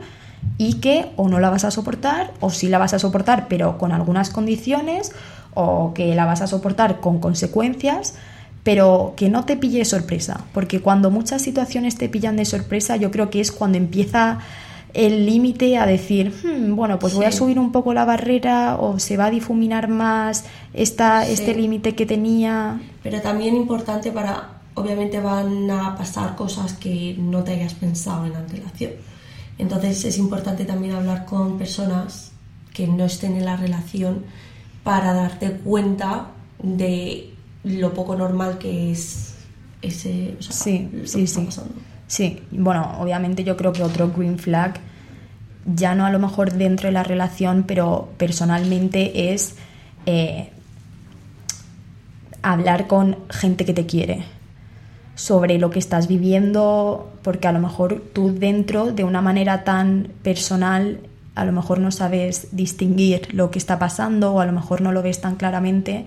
y 0.59 0.75
que 0.75 1.11
o 1.17 1.29
no 1.29 1.41
la 1.41 1.51
vas 1.51 1.65
a 1.65 1.71
soportar 1.71 2.33
o 2.41 2.51
sí 2.51 2.69
la 2.69 2.79
vas 2.79 2.93
a 2.93 2.99
soportar 2.99 3.47
pero 3.49 3.79
con 3.79 3.93
algunas 3.93 4.31
condiciones 4.31 5.13
o 5.55 5.95
que 5.95 6.15
la 6.15 6.27
vas 6.27 6.43
a 6.43 6.47
soportar 6.47 7.01
con 7.01 7.21
consecuencias 7.21 8.15
pero 8.65 9.15
que 9.17 9.31
no 9.31 9.47
te 9.47 9.57
pille 9.57 9.85
sorpresa 9.85 10.45
porque 10.53 10.81
cuando 10.81 11.11
muchas 11.11 11.41
situaciones 11.41 11.97
te 11.97 12.09
pillan 12.09 12.37
de 12.37 12.45
sorpresa 12.45 12.97
yo 12.97 13.11
creo 13.11 13.31
que 13.31 13.41
es 13.41 13.53
cuando 13.53 13.79
empieza 13.79 14.41
el 14.95 15.27
límite 15.27 15.77
a 15.79 15.87
decir, 15.87 16.33
"Hmm, 16.45 16.75
bueno, 16.77 16.99
pues 16.99 17.15
voy 17.15 17.25
a 17.27 17.33
subir 17.33 17.59
un 17.59 17.73
poco 17.73 17.95
la 17.95 18.05
barrera 18.05 18.77
o 18.79 18.99
se 18.99 19.17
va 19.17 19.27
a 19.27 19.31
difuminar 19.31 19.89
más 19.89 20.45
esta, 20.75 21.25
Sí. 21.25 21.33
este 21.33 21.55
límite 21.55 21.95
que 21.95 22.07
tenía. 22.07 22.81
Pero 23.03 23.21
también 23.21 23.57
importante 23.57 24.11
para, 24.11 24.61
obviamente 24.75 25.21
van 25.21 25.71
a 25.71 25.97
pasar 25.97 26.37
cosas 26.37 26.73
que 26.75 27.17
no 27.19 27.43
te 27.45 27.53
hayas 27.53 27.75
pensado 27.75 28.27
en 28.27 28.35
antelación. 28.35 28.93
Entonces 29.59 30.05
es 30.05 30.19
importante 30.19 30.65
también 30.65 30.95
hablar 30.95 31.27
con 31.27 31.59
personas 31.59 32.33
que 32.73 32.87
no 32.87 33.05
estén 33.05 33.37
en 33.37 33.45
la 33.45 33.57
relación 33.57 34.25
para 34.85 35.13
darte 35.13 35.53
cuenta 35.53 36.29
de 36.63 37.31
lo 37.65 37.93
poco 37.93 38.17
normal 38.17 38.59
que 38.59 38.91
es 38.93 39.35
ese... 39.83 40.37
o 40.39 40.43
sea, 40.43 40.53
Sí, 40.53 40.89
lo 40.93 41.07
sí, 41.07 41.19
que 41.19 41.25
está 41.25 41.41
sí. 41.41 41.47
pasando. 41.47 41.75
Sí, 41.75 41.81
bueno, 42.51 42.97
obviamente 42.99 43.45
yo 43.45 43.57
creo 43.57 43.73
que 43.73 43.83
otro 43.83 44.11
green 44.11 44.39
flag, 44.39 44.75
ya 45.67 45.95
no 45.95 46.07
a 46.07 46.11
lo 46.11 46.19
mejor 46.19 46.53
dentro 46.53 46.89
de 46.89 46.93
la 46.93 47.03
relación, 47.03 47.65
pero 47.67 48.11
personalmente 48.17 49.33
es 49.33 49.57
eh, 50.07 50.51
hablar 52.43 52.87
con 52.87 53.17
gente 53.31 53.65
que 53.65 53.75
te 53.75 53.87
quiere 53.87 54.25
sobre 55.15 55.59
lo 55.59 55.71
que 55.71 55.79
estás 55.79 56.09
viviendo, 56.09 57.13
porque 57.23 57.47
a 57.47 57.53
lo 57.53 57.61
mejor 57.61 58.03
tú 58.13 58.35
dentro, 58.35 58.91
de 58.91 59.05
una 59.05 59.21
manera 59.21 59.65
tan 59.65 60.09
personal, 60.23 61.01
a 61.35 61.45
lo 61.45 61.53
mejor 61.53 61.79
no 61.79 61.91
sabes 61.91 62.49
distinguir 62.53 63.35
lo 63.35 63.51
que 63.51 63.59
está 63.59 63.79
pasando 63.79 64.33
o 64.33 64.41
a 64.41 64.47
lo 64.47 64.53
mejor 64.53 64.81
no 64.81 64.93
lo 64.93 65.03
ves 65.03 65.21
tan 65.21 65.37
claramente. 65.37 66.07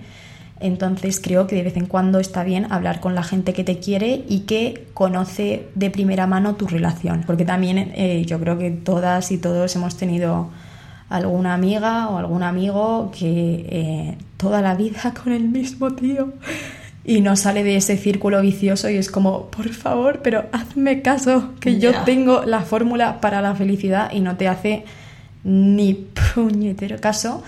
Entonces 0.64 1.20
creo 1.20 1.46
que 1.46 1.56
de 1.56 1.62
vez 1.62 1.76
en 1.76 1.84
cuando 1.84 2.18
está 2.20 2.42
bien 2.42 2.72
hablar 2.72 3.00
con 3.00 3.14
la 3.14 3.22
gente 3.22 3.52
que 3.52 3.64
te 3.64 3.80
quiere 3.80 4.24
y 4.30 4.40
que 4.40 4.86
conoce 4.94 5.68
de 5.74 5.90
primera 5.90 6.26
mano 6.26 6.54
tu 6.54 6.66
relación, 6.66 7.22
porque 7.26 7.44
también 7.44 7.92
eh, 7.94 8.24
yo 8.26 8.40
creo 8.40 8.56
que 8.56 8.70
todas 8.70 9.30
y 9.30 9.36
todos 9.36 9.76
hemos 9.76 9.98
tenido 9.98 10.48
alguna 11.10 11.52
amiga 11.52 12.08
o 12.08 12.16
algún 12.16 12.42
amigo 12.42 13.12
que 13.14 13.66
eh, 13.68 14.16
toda 14.38 14.62
la 14.62 14.74
vida 14.74 15.12
con 15.22 15.34
el 15.34 15.50
mismo 15.50 15.90
tío 15.90 16.32
y 17.04 17.20
no 17.20 17.36
sale 17.36 17.62
de 17.62 17.76
ese 17.76 17.98
círculo 17.98 18.40
vicioso 18.40 18.88
y 18.88 18.96
es 18.96 19.10
como, 19.10 19.48
por 19.50 19.68
favor, 19.68 20.20
pero 20.22 20.46
hazme 20.52 21.02
caso, 21.02 21.50
que 21.60 21.78
yo 21.78 21.92
tengo 22.06 22.44
la 22.44 22.62
fórmula 22.62 23.20
para 23.20 23.42
la 23.42 23.54
felicidad 23.54 24.10
y 24.14 24.20
no 24.20 24.36
te 24.36 24.48
hace 24.48 24.86
ni 25.42 25.92
puñetero 26.34 26.98
caso. 27.02 27.42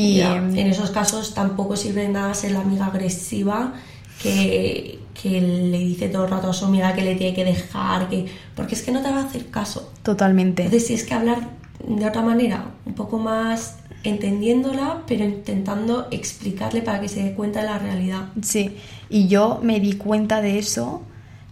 Y 0.00 0.18
Ya, 0.18 0.36
em, 0.36 0.56
en 0.56 0.66
esos 0.68 0.90
casos 0.90 1.34
tampoco 1.34 1.76
sirve 1.76 2.02
de 2.02 2.08
nada 2.08 2.32
ser 2.34 2.52
la 2.52 2.60
amiga 2.60 2.86
agresiva 2.86 3.74
que, 4.22 4.98
que 5.20 5.40
le 5.40 5.78
dice 5.78 6.08
todo 6.08 6.24
el 6.24 6.30
rato 6.30 6.50
a 6.50 6.52
su 6.52 6.64
amiga 6.64 6.94
que 6.94 7.02
le 7.02 7.14
tiene 7.16 7.34
que 7.34 7.44
dejar, 7.44 8.08
que 8.08 8.26
porque 8.54 8.74
es 8.74 8.82
que 8.82 8.92
no 8.92 9.02
te 9.02 9.10
va 9.10 9.18
a 9.18 9.24
hacer 9.24 9.46
caso. 9.50 9.92
totalmente. 10.02 10.64
Entonces, 10.64 10.88
si 10.88 10.94
es 10.94 11.04
que 11.04 11.14
hablar 11.14 11.48
de 11.86 12.06
otra 12.06 12.22
manera, 12.22 12.64
un 12.86 12.94
poco 12.94 13.18
más 13.18 13.76
entendiéndola, 14.04 15.02
pero 15.06 15.24
intentando 15.24 16.08
explicarle 16.10 16.82
para 16.82 17.00
que 17.00 17.08
se 17.08 17.22
dé 17.22 17.34
cuenta 17.34 17.60
de 17.60 17.66
la 17.66 17.78
realidad. 17.78 18.28
Sí, 18.42 18.76
y 19.10 19.28
yo 19.28 19.60
me 19.62 19.80
di 19.80 19.94
cuenta 19.94 20.40
de 20.40 20.58
eso 20.58 21.02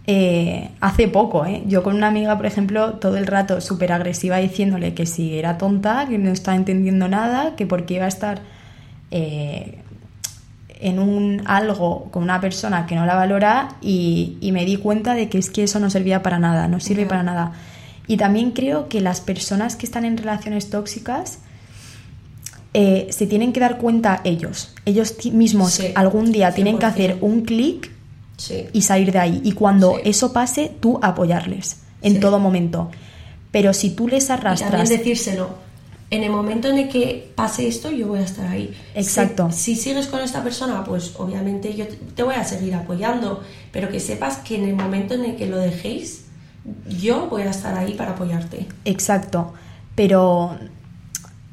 eh, 0.07 0.71
hace 0.79 1.07
poco, 1.07 1.45
¿eh? 1.45 1.63
Yo 1.67 1.83
con 1.83 1.95
una 1.95 2.07
amiga, 2.07 2.35
por 2.37 2.45
ejemplo, 2.45 2.93
todo 2.93 3.17
el 3.17 3.27
rato 3.27 3.61
súper 3.61 3.91
agresiva 3.91 4.37
diciéndole 4.37 4.93
que 4.93 5.05
si 5.05 5.37
era 5.37 5.57
tonta, 5.57 6.07
que 6.07 6.17
no 6.17 6.31
estaba 6.31 6.57
entendiendo 6.57 7.07
nada, 7.07 7.55
que 7.55 7.67
porque 7.67 7.95
iba 7.95 8.05
a 8.05 8.07
estar 8.07 8.41
eh, 9.11 9.79
en 10.79 10.99
un 10.99 11.43
algo 11.45 12.09
con 12.11 12.23
una 12.23 12.41
persona 12.41 12.87
que 12.87 12.95
no 12.95 13.05
la 13.05 13.15
valora 13.15 13.75
y, 13.81 14.37
y, 14.41 14.51
me 14.51 14.65
di 14.65 14.77
cuenta 14.77 15.13
de 15.13 15.29
que 15.29 15.37
es 15.37 15.49
que 15.49 15.63
eso 15.63 15.79
no 15.79 15.89
servía 15.89 16.23
para 16.23 16.39
nada, 16.39 16.67
no 16.67 16.79
sirve 16.79 17.05
para 17.05 17.23
nada. 17.23 17.53
Y 18.07 18.17
también 18.17 18.51
creo 18.51 18.89
que 18.89 19.01
las 19.01 19.21
personas 19.21 19.75
que 19.75 19.85
están 19.85 20.05
en 20.05 20.17
relaciones 20.17 20.69
tóxicas 20.69 21.39
eh, 22.73 23.07
se 23.09 23.25
tienen 23.25 23.51
que 23.51 23.59
dar 23.59 23.77
cuenta 23.77 24.21
ellos. 24.23 24.73
Ellos 24.85 25.15
mismos 25.31 25.81
algún 25.95 26.31
día 26.31 26.53
tienen 26.53 26.77
que 26.77 26.85
hacer 26.85 27.17
un 27.21 27.41
clic 27.41 27.91
y 28.73 28.81
salir 28.81 29.11
de 29.11 29.19
ahí. 29.19 29.41
Y 29.43 29.53
cuando 29.53 29.97
eso 30.03 30.33
pase, 30.33 30.71
tú 30.79 30.99
apoyarles 31.01 31.77
en 32.01 32.19
todo 32.19 32.39
momento. 32.39 32.89
Pero 33.51 33.73
si 33.73 33.91
tú 33.91 34.07
les 34.07 34.29
arrastras... 34.29 34.71
también 34.71 34.97
decírselo. 34.97 35.69
En 36.11 36.23
el 36.23 36.31
momento 36.31 36.69
en 36.69 36.77
el 36.79 36.89
que 36.89 37.31
pase 37.35 37.67
esto, 37.67 37.91
yo 37.91 38.07
voy 38.07 38.19
a 38.19 38.23
estar 38.23 38.47
ahí. 38.47 38.75
Exacto. 38.95 39.51
Si, 39.51 39.75
si 39.75 39.81
sigues 39.81 40.07
con 40.07 40.21
esta 40.21 40.43
persona, 40.43 40.83
pues 40.83 41.13
obviamente 41.17 41.75
yo 41.75 41.85
te 42.15 42.23
voy 42.23 42.35
a 42.35 42.43
seguir 42.43 42.73
apoyando. 42.73 43.43
Pero 43.71 43.89
que 43.89 43.99
sepas 43.99 44.37
que 44.37 44.55
en 44.55 44.65
el 44.65 44.75
momento 44.75 45.13
en 45.13 45.25
el 45.25 45.35
que 45.35 45.45
lo 45.45 45.57
dejéis, 45.57 46.25
yo 46.87 47.27
voy 47.27 47.43
a 47.43 47.51
estar 47.51 47.77
ahí 47.77 47.93
para 47.93 48.11
apoyarte. 48.11 48.65
Exacto. 48.85 49.53
Pero 49.95 50.57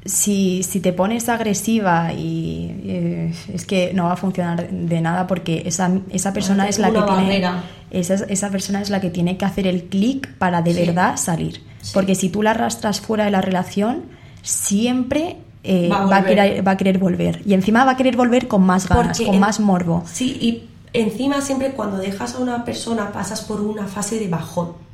si, 0.07 0.63
si, 0.63 0.79
te 0.79 0.93
pones 0.93 1.29
agresiva 1.29 2.13
y 2.13 2.81
eh, 2.85 3.33
es 3.53 3.65
que 3.65 3.93
no 3.93 4.05
va 4.05 4.13
a 4.13 4.17
funcionar 4.17 4.69
de 4.69 5.01
nada 5.01 5.27
porque 5.27 5.63
esa, 5.65 5.91
esa 6.09 6.33
persona 6.33 6.67
es 6.67 6.79
la 6.79 6.91
que 6.91 7.01
tiene 7.01 7.43
esa, 7.91 8.15
esa, 8.15 8.49
persona 8.49 8.81
es 8.81 8.89
la 8.89 8.99
que 8.99 9.09
tiene 9.09 9.37
que 9.37 9.45
hacer 9.45 9.67
el 9.67 9.83
clic 9.83 10.33
para 10.37 10.61
de 10.61 10.73
verdad 10.73 11.17
salir. 11.17 11.61
Porque 11.93 12.15
si 12.15 12.29
tú 12.29 12.43
la 12.43 12.51
arrastras 12.51 12.99
fuera 12.99 13.25
de 13.25 13.31
la 13.31 13.41
relación 13.41 14.03
siempre 14.41 15.37
eh, 15.63 15.89
va, 15.89 16.17
a 16.17 16.23
querer, 16.25 16.67
va, 16.67 16.71
a 16.71 16.77
querer, 16.77 16.97
volver. 16.97 17.41
Y 17.45 17.53
encima 17.53 17.85
va 17.85 17.91
a 17.91 17.97
querer 17.97 18.17
volver 18.17 18.47
con 18.47 18.63
más 18.63 18.89
ganas 18.89 19.19
con 19.19 19.39
más 19.39 19.59
morbo. 19.59 20.03
Sí 20.05 20.37
y 20.41 20.63
encima 20.93 21.41
siempre 21.41 21.71
cuando 21.71 21.97
dejas 21.97 22.35
a 22.35 22.39
una 22.39 22.65
persona 22.65 23.11
pasas 23.11 23.41
por 23.41 23.61
una 23.61 23.87
fase 23.87 24.19
de 24.19 24.27
bajón 24.27 24.87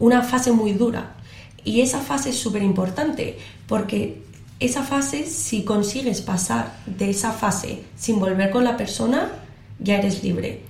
una 0.00 0.22
fase 0.22 0.50
muy 0.50 0.72
dura. 0.72 1.12
Y 1.62 1.82
esa 1.82 2.00
fase 2.00 2.30
es 2.30 2.38
súper 2.38 2.62
importante 2.62 3.38
porque 3.68 4.22
esa 4.60 4.82
fase, 4.82 5.26
si 5.26 5.64
consigues 5.64 6.20
pasar 6.20 6.76
de 6.86 7.10
esa 7.10 7.32
fase 7.32 7.82
sin 7.96 8.20
volver 8.20 8.50
con 8.50 8.62
la 8.62 8.76
persona, 8.76 9.32
ya 9.78 9.96
eres 9.96 10.22
libre. 10.22 10.60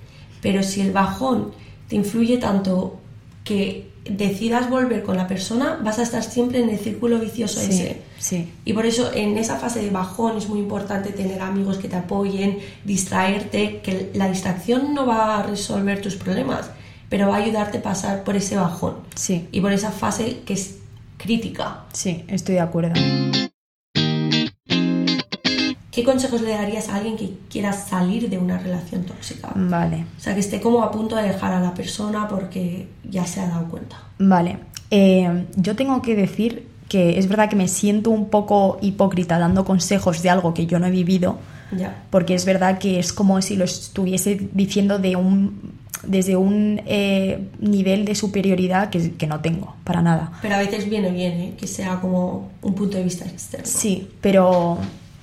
Pero 0.41 0.63
si 0.63 0.81
el 0.81 0.93
bajón 0.93 1.53
te 1.89 1.97
influye 1.97 2.39
tanto 2.39 3.01
que 3.45 3.91
decidas 4.09 4.71
volver 4.71 5.03
con 5.03 5.17
la 5.17 5.27
persona, 5.27 5.79
vas 5.83 5.99
a 5.99 6.03
estar 6.03 6.23
siempre 6.23 6.63
en 6.63 6.71
el 6.71 6.79
círculo 6.79 7.19
vicioso 7.19 7.61
ese. 7.61 8.01
Sí. 8.19 8.51
Y 8.65 8.73
por 8.73 8.87
eso 8.87 9.13
en 9.13 9.37
esa 9.37 9.57
fase 9.57 9.83
de 9.83 9.91
bajón 9.91 10.39
es 10.39 10.49
muy 10.49 10.61
importante 10.61 11.11
tener 11.11 11.43
amigos 11.43 11.79
que 11.79 11.89
te 11.89 11.97
apoyen, 11.97 12.59
distraerte, 12.85 13.81
que 13.83 14.11
la 14.15 14.29
distracción 14.29 14.95
no 14.95 15.05
va 15.05 15.41
a 15.41 15.43
resolver 15.43 16.01
tus 16.01 16.15
problemas, 16.15 16.71
pero 17.09 17.29
va 17.29 17.37
a 17.37 17.39
ayudarte 17.39 17.79
a 17.79 17.83
pasar 17.83 18.23
por 18.23 18.37
ese 18.37 18.57
bajón. 18.57 18.99
Sí. 19.17 19.49
Y 19.51 19.61
por 19.61 19.73
esa 19.73 19.91
fase 19.91 20.39
que 20.47 20.55
es 20.55 20.77
crítica. 21.19 21.85
Sí, 21.93 22.25
estoy 22.29 22.55
de 22.55 22.61
acuerdo. 22.61 22.95
¿Qué 26.01 26.07
consejos 26.07 26.41
le 26.41 26.53
darías 26.53 26.89
a 26.89 26.97
alguien 26.97 27.15
que 27.15 27.31
quiera 27.51 27.75
salir 27.75 28.31
de 28.31 28.39
una 28.39 28.57
relación 28.57 29.05
tóxica? 29.05 29.53
Vale. 29.55 30.07
O 30.17 30.21
sea, 30.21 30.33
que 30.33 30.41
esté 30.41 30.59
como 30.59 30.83
a 30.83 30.91
punto 30.91 31.15
de 31.15 31.25
dejar 31.25 31.53
a 31.53 31.61
la 31.61 31.75
persona 31.75 32.27
porque 32.27 32.89
ya 33.05 33.27
se 33.27 33.41
ha 33.41 33.49
dado 33.49 33.69
cuenta. 33.69 33.99
Vale. 34.19 34.61
Eh, 34.91 35.45
yo 35.57 35.77
tengo 35.77 36.01
que 36.01 36.15
decir 36.15 36.67
que 36.89 37.19
es 37.19 37.29
verdad 37.29 37.51
que 37.51 37.57
me 37.57 37.69
siento 37.69 38.09
un 38.09 38.31
poco 38.31 38.79
hipócrita 38.81 39.39
dando 39.39 39.67
consejos 39.67 40.23
de 40.23 40.31
algo 40.31 40.55
que 40.55 40.67
yo 40.67 40.79
no 40.79 40.87
he 40.87 40.91
vivido. 40.91 41.37
Ya. 41.71 42.03
Porque 42.09 42.33
es 42.33 42.47
verdad 42.47 42.79
que 42.79 42.99
es 42.99 43.13
como 43.13 43.43
si 43.43 43.57
lo 43.57 43.67
estuviese 43.67 44.49
diciendo 44.55 44.99
de 44.99 45.17
un 45.17 45.81
desde 46.03 46.35
un 46.35 46.81
eh, 46.87 47.47
nivel 47.59 48.07
de 48.07 48.15
superioridad 48.15 48.89
que, 48.89 49.13
que, 49.13 49.27
no 49.27 49.41
tengo, 49.41 49.77
para 49.85 50.01
nada. 50.01 50.33
Pero 50.41 50.55
a 50.55 50.59
veces 50.59 50.89
viene 50.89 51.11
bien, 51.11 51.33
¿eh? 51.35 51.55
que 51.61 51.67
sea 51.67 52.01
como 52.01 52.53
un 52.63 52.75
punto 52.75 52.97
de 52.97 53.05
vista 53.05 53.27
externo. 53.27 53.67
Sí, 53.67 54.09
pero 54.23 54.79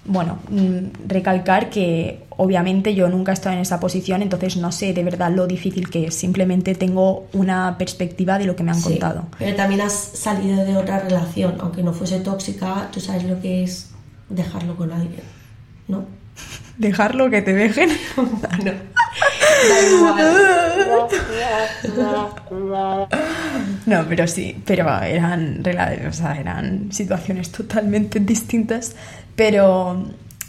bueno, 0.07 0.39
mm, 0.49 1.07
recalcar 1.07 1.69
que 1.69 2.23
obviamente 2.37 2.95
yo 2.95 3.09
nunca 3.09 3.31
he 3.31 3.33
estado 3.33 3.55
en 3.55 3.61
esa 3.61 3.79
posición, 3.79 4.21
entonces 4.21 4.57
no 4.57 4.71
sé 4.71 4.93
de 4.93 5.03
verdad 5.03 5.31
lo 5.31 5.47
difícil 5.47 5.89
que 5.89 6.05
es. 6.07 6.15
Simplemente 6.15 6.75
tengo 6.75 7.27
una 7.33 7.77
perspectiva 7.77 8.39
de 8.39 8.45
lo 8.45 8.55
que 8.55 8.63
me 8.63 8.71
han 8.71 8.81
contado. 8.81 9.27
Pero 9.37 9.55
también 9.55 9.81
has 9.81 9.93
salido 9.93 10.63
de 10.63 10.77
otra 10.77 10.99
relación, 10.99 11.55
aunque 11.59 11.83
no 11.83 11.93
fuese 11.93 12.19
tóxica, 12.19 12.89
tú 12.91 12.99
sabes 12.99 13.25
lo 13.25 13.39
que 13.41 13.63
es 13.63 13.91
dejarlo 14.29 14.75
con 14.75 14.91
alguien, 14.91 15.23
¿no? 15.87 16.05
Dejarlo 16.77 17.29
que 17.29 17.41
te 17.41 17.53
dejen. 17.53 17.89
no. 18.17 18.71
No, 23.85 24.05
pero 24.07 24.27
sí, 24.27 24.61
pero 24.65 25.01
eran, 25.01 25.63
o 26.07 26.13
sea, 26.13 26.39
eran 26.39 26.91
situaciones 26.91 27.51
totalmente 27.51 28.19
distintas. 28.19 28.95
Pero, 29.35 30.05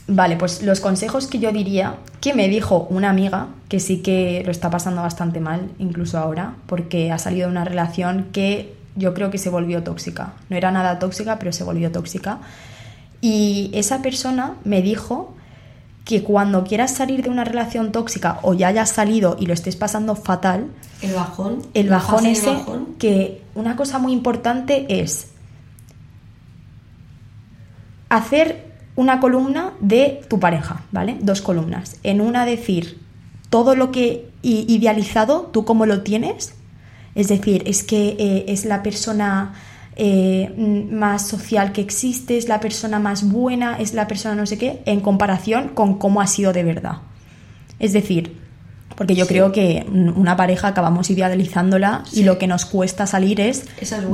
vale, 0.06 0.36
pues 0.36 0.62
los 0.62 0.80
consejos 0.80 1.26
que 1.26 1.38
yo 1.38 1.52
diría, 1.52 1.96
que 2.20 2.34
me 2.34 2.48
dijo 2.48 2.86
una 2.90 3.10
amiga, 3.10 3.48
que 3.68 3.80
sí 3.80 3.98
que 3.98 4.42
lo 4.44 4.50
está 4.50 4.70
pasando 4.70 5.02
bastante 5.02 5.40
mal, 5.40 5.70
incluso 5.78 6.18
ahora, 6.18 6.54
porque 6.66 7.12
ha 7.12 7.18
salido 7.18 7.46
de 7.46 7.52
una 7.52 7.64
relación 7.64 8.26
que 8.32 8.74
yo 8.96 9.14
creo 9.14 9.30
que 9.30 9.38
se 9.38 9.50
volvió 9.50 9.82
tóxica. 9.82 10.32
No 10.48 10.56
era 10.56 10.72
nada 10.72 10.98
tóxica, 10.98 11.38
pero 11.38 11.52
se 11.52 11.64
volvió 11.64 11.92
tóxica. 11.92 12.38
Y 13.20 13.70
esa 13.74 14.02
persona 14.02 14.54
me 14.64 14.82
dijo 14.82 15.34
que 16.08 16.22
cuando 16.22 16.64
quieras 16.64 16.94
salir 16.94 17.22
de 17.22 17.28
una 17.28 17.44
relación 17.44 17.92
tóxica 17.92 18.38
o 18.40 18.54
ya 18.54 18.68
hayas 18.68 18.88
salido 18.88 19.36
y 19.38 19.44
lo 19.44 19.52
estés 19.52 19.76
pasando 19.76 20.16
fatal, 20.16 20.68
el 21.02 21.12
bajón, 21.12 21.58
el 21.74 21.90
bajón 21.90 22.24
ese, 22.24 22.56
que 22.98 23.42
una 23.54 23.76
cosa 23.76 23.98
muy 23.98 24.14
importante 24.14 24.86
es 25.02 25.28
hacer 28.08 28.72
una 28.96 29.20
columna 29.20 29.74
de 29.80 30.22
tu 30.30 30.40
pareja, 30.40 30.80
¿vale? 30.92 31.18
Dos 31.20 31.42
columnas. 31.42 31.96
En 32.02 32.22
una 32.22 32.46
decir 32.46 32.98
todo 33.50 33.76
lo 33.76 33.92
que 33.92 34.30
idealizado, 34.40 35.50
tú 35.52 35.66
cómo 35.66 35.84
lo 35.84 36.00
tienes, 36.04 36.54
es 37.16 37.28
decir, 37.28 37.64
es 37.66 37.82
que 37.82 38.16
eh, 38.18 38.44
es 38.48 38.64
la 38.64 38.82
persona 38.82 39.52
eh, 40.00 40.54
más 40.92 41.26
social 41.26 41.72
que 41.72 41.80
existe, 41.80 42.38
es 42.38 42.46
la 42.46 42.61
persona 42.61 43.00
más 43.00 43.28
buena, 43.28 43.78
es 43.80 43.94
la 43.94 44.06
persona 44.06 44.37
no 44.37 44.46
sé 44.46 44.56
qué, 44.56 44.80
en 44.87 45.00
comparación 45.00 45.70
con 45.70 45.98
cómo 45.98 46.20
ha 46.20 46.28
sido 46.28 46.52
de 46.52 46.62
verdad. 46.62 46.98
Es 47.80 47.92
decir, 47.92 48.37
porque 48.94 49.16
yo 49.16 49.26
creo 49.26 49.50
que 49.50 49.84
una 49.90 50.37
pareja 50.37 50.68
acabamos 50.68 51.11
idealizándola 51.11 52.04
y 52.12 52.22
lo 52.22 52.38
que 52.38 52.46
nos 52.46 52.64
cuesta 52.64 53.08
salir 53.08 53.40
es 53.40 53.64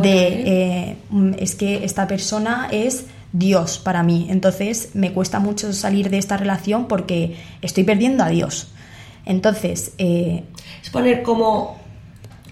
de, 0.01 0.27
¿eh? 0.27 0.43
Eh, 0.47 0.97
es 1.39 1.55
que 1.55 1.85
esta 1.85 2.07
persona 2.07 2.69
es 2.73 3.05
Dios 3.35 3.79
para 3.79 4.03
mí, 4.03 4.29
entonces 4.31 4.89
me 4.95 5.13
cuesta 5.13 5.39
mucho 5.39 5.71
salir 5.75 6.09
de 6.09 6.17
esta 6.17 6.39
relación 6.39 6.89
porque 6.89 7.37
estoy 7.61 7.85
perdiendo 7.85 8.25
a 8.25 8.31
Dios. 8.31 8.69
Entonces... 9.27 9.93
es 9.99 10.91
poner 10.91 11.23
como 11.23 11.84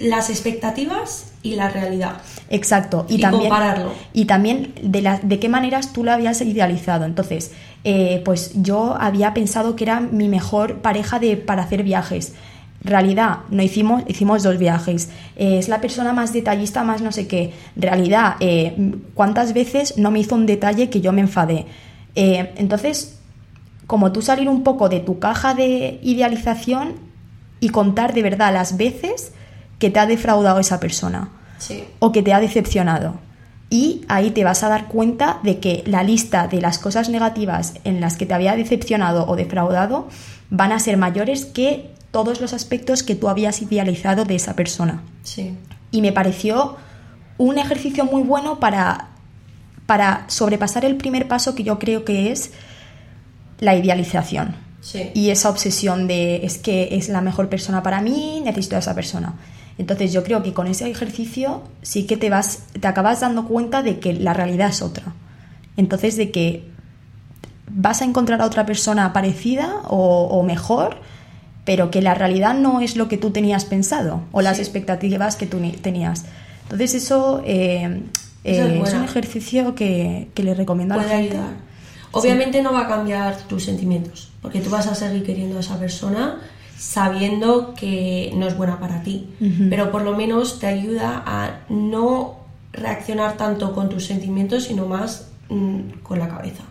las 0.03 0.31
expectativas 0.31 1.33
y 1.43 1.55
la 1.55 1.69
realidad. 1.69 2.19
Exacto. 2.51 3.07
Y, 3.09 3.21
también, 3.21 3.49
compararlo. 3.49 3.93
Y 4.12 4.25
también 4.25 4.75
de, 4.83 5.03
la, 5.03 5.19
de 5.19 5.38
qué 5.38 5.49
maneras 5.49 5.93
tú 5.93 6.05
lo 6.05 6.12
habías 6.12 6.41
idealizado. 6.41 7.05
Entonces, 7.05 7.53
eh, 7.85 8.21
pues 8.25 8.53
yo 8.55 8.97
había 8.99 9.33
pensado 9.33 9.77
que 9.77 9.85
era 9.85 10.01
mi 10.01 10.29
mejor 10.29 10.81
pareja 10.81 11.19
de, 11.19 11.37
para 11.37 11.62
hacer 11.62 11.83
viajes. 11.85 12.35
Realidad, 12.83 13.38
no 13.51 13.62
hicimos, 13.62 14.03
hicimos 14.09 14.43
dos 14.43 14.59
viajes. 14.59 15.11
Eh, 15.37 15.59
es 15.59 15.69
la 15.69 15.81
persona 15.81 16.12
más 16.12 16.33
detallista, 16.33 16.83
más 16.83 17.01
no 17.01 17.12
sé 17.12 17.29
qué. 17.29 17.53
Realidad, 17.77 18.37
eh, 18.41 18.93
¿cuántas 19.15 19.53
veces 19.53 19.99
no 19.99 20.11
me 20.11 20.19
hizo 20.19 20.35
un 20.35 20.47
detalle 20.47 20.91
que 20.91 21.01
yo 21.01 21.12
me 21.12 21.21
enfadé? 21.21 21.67
entonces, 22.15 23.21
como 23.87 24.12
tú 24.12 24.21
salir 24.21 24.47
un 24.47 24.65
poco 24.65 24.91
de 24.91 25.01
tu 25.01 25.19
caja 25.19 25.55
de 25.55 25.99
idealización 26.03 26.97
y 27.59 27.71
contar 27.71 28.12
de 28.12 28.23
verdad 28.23 28.53
las 28.53 28.77
veces 28.77 29.33
que 29.83 29.90
te 29.90 29.99
ha 29.99 30.07
defraudado 30.07 30.61
esa 30.61 30.79
persona 30.79 31.29
o 31.99 32.12
que 32.12 32.23
te 32.23 32.33
ha 32.33 32.38
decepcionado. 32.38 33.16
Y 33.68 34.03
ahí 34.07 34.31
te 34.31 34.45
vas 34.45 34.62
a 34.62 34.68
dar 34.68 34.87
cuenta 34.87 35.40
de 35.42 35.59
que 35.59 35.83
la 35.87 36.05
lista 36.05 36.47
de 36.47 36.61
las 36.61 36.79
cosas 36.79 37.09
negativas 37.09 37.75
en 37.83 38.01
las 38.01 38.16
que 38.16 38.25
te 38.25 38.33
había 38.33 38.55
decepcionado 38.55 39.27
o 39.27 39.35
defraudado 39.35 40.07
van 40.51 40.71
a 40.71 40.79
ser 40.79 40.99
mayores 40.99 41.47
que 41.47 41.90
todos 42.12 42.40
los 42.40 42.53
aspectos 42.53 43.03
que 43.03 43.16
tú 43.16 43.29
habías 43.29 43.61
idealizado 43.61 44.25
de 44.25 44.37
esa 44.37 44.55
persona. 44.55 45.03
Sí. 45.25 45.57
Y 45.90 46.01
me 46.01 46.12
pareció 46.12 46.77
un 47.38 47.59
ejercicio 47.59 48.05
muy 48.05 48.23
bueno 48.23 48.61
para 48.61 49.09
para 49.85 50.27
sobrepasar 50.29 50.85
el 50.85 50.95
primer 50.95 51.27
paso 51.27 51.57
que 51.57 51.64
yo 51.64 51.81
creo 51.81 52.05
que 52.05 52.31
es 52.31 52.53
la 53.59 53.75
idealización. 53.75 54.55
Sí. 54.81 55.11
Y 55.12 55.31
esa 55.31 55.51
obsesión 55.51 56.07
de 56.07 56.47
es 56.47 56.59
que 56.59 56.90
es 56.92 57.09
la 57.09 57.21
mejor 57.21 57.49
persona 57.49 57.83
para 57.83 58.01
mí, 58.01 58.40
necesito 58.45 58.77
a 58.77 58.79
esa 58.79 58.95
persona. 58.95 59.35
Entonces 59.79 60.13
yo 60.13 60.23
creo 60.23 60.43
que 60.43 60.53
con 60.53 60.67
ese 60.67 60.89
ejercicio 60.91 61.63
sí 61.83 62.07
que 62.07 62.17
te 62.17 62.31
vas, 62.31 62.65
te 62.79 62.87
acabas 62.87 63.21
dando 63.21 63.47
cuenta 63.47 63.83
de 63.83 63.99
que 63.99 64.13
la 64.13 64.35
realidad 64.35 64.69
es 64.69 64.83
otra. 64.83 65.15
Entonces 65.77 66.17
de 66.17 66.31
que 66.31 66.65
vas 67.71 68.03
a 68.03 68.05
encontrar 68.05 68.41
a 68.43 68.47
otra 68.47 68.67
persona 68.67 69.13
parecida 69.13 69.77
o, 69.89 70.25
o 70.27 70.43
mejor, 70.43 70.99
pero 71.65 71.91
que 71.91 72.03
la 72.03 72.15
realidad 72.15 72.55
no 72.55 72.81
es 72.81 72.97
lo 72.97 73.09
que 73.09 73.17
tú 73.17 73.31
tenías 73.31 73.65
pensado 73.65 74.23
o 74.33 74.43
las 74.43 74.57
Sí. 74.57 74.63
expectativas 74.63 75.37
que 75.37 75.47
tú 75.47 75.59
tenías. 75.81 76.25
Entonces 76.65 76.95
eso, 76.95 77.43
eh, 77.47 78.03
Eso 78.45 78.67
eh, 78.67 78.83
es, 78.85 78.93
un 78.95 79.05
ejercicio 79.05 79.75
que, 79.75 80.29
que 80.35 80.43
le 80.43 80.55
recomiendo 80.55 80.95
a 80.95 80.97
la 80.99 81.03
puede 81.05 81.17
gente. 81.23 81.37
ayudar. 81.39 81.55
Obviamente 82.11 82.61
no 82.63 82.73
va 82.75 82.83
a 82.83 82.89
cambiar 82.89 83.39
tus 83.49 83.65
sentimientos, 83.65 84.31
porque 84.43 84.61
tú 84.61 84.69
vas 84.69 84.87
a 84.87 84.95
seguir 84.95 85.25
queriendo 85.25 85.57
a 85.57 85.61
esa 85.61 85.79
persona 85.79 86.41
sabiendo 86.83 87.75
que 87.75 88.33
no 88.35 88.49
es 88.49 88.57
buena 88.57 88.81
para 88.81 89.05
ti, 89.05 89.29
pero 89.71 89.92
por 89.92 90.03
lo 90.03 90.16
menos 90.16 90.59
te 90.59 90.66
ayuda 90.66 91.23
a 91.25 91.61
no 91.68 92.40
reaccionar 92.73 93.37
tanto 93.37 93.73
con 93.73 93.88
tus 93.88 94.05
sentimientos, 94.07 94.64
sino 94.64 94.87
más 94.87 95.29
mm, 95.49 96.01
con 96.03 96.18
la 96.18 96.29
cabeza. 96.29 96.64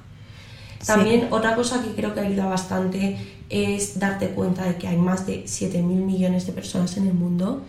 Sí. 0.82 0.88
También 0.88 1.28
otra 1.32 1.56
cosa 1.56 1.82
que 1.82 1.96
creo 1.96 2.14
que 2.14 2.20
ayuda 2.20 2.46
bastante 2.48 3.18
es 3.50 4.00
darte 4.00 4.32
cuenta 4.32 4.66
de 4.66 4.76
que 4.76 4.90
hay 4.90 4.98
más 4.98 5.26
de 5.26 5.44
7 5.46 5.82
mil 5.82 6.02
millones 6.02 6.46
de 6.46 6.52
personas 6.52 6.98
en 6.98 7.08
el 7.08 7.14
mundo 7.14 7.62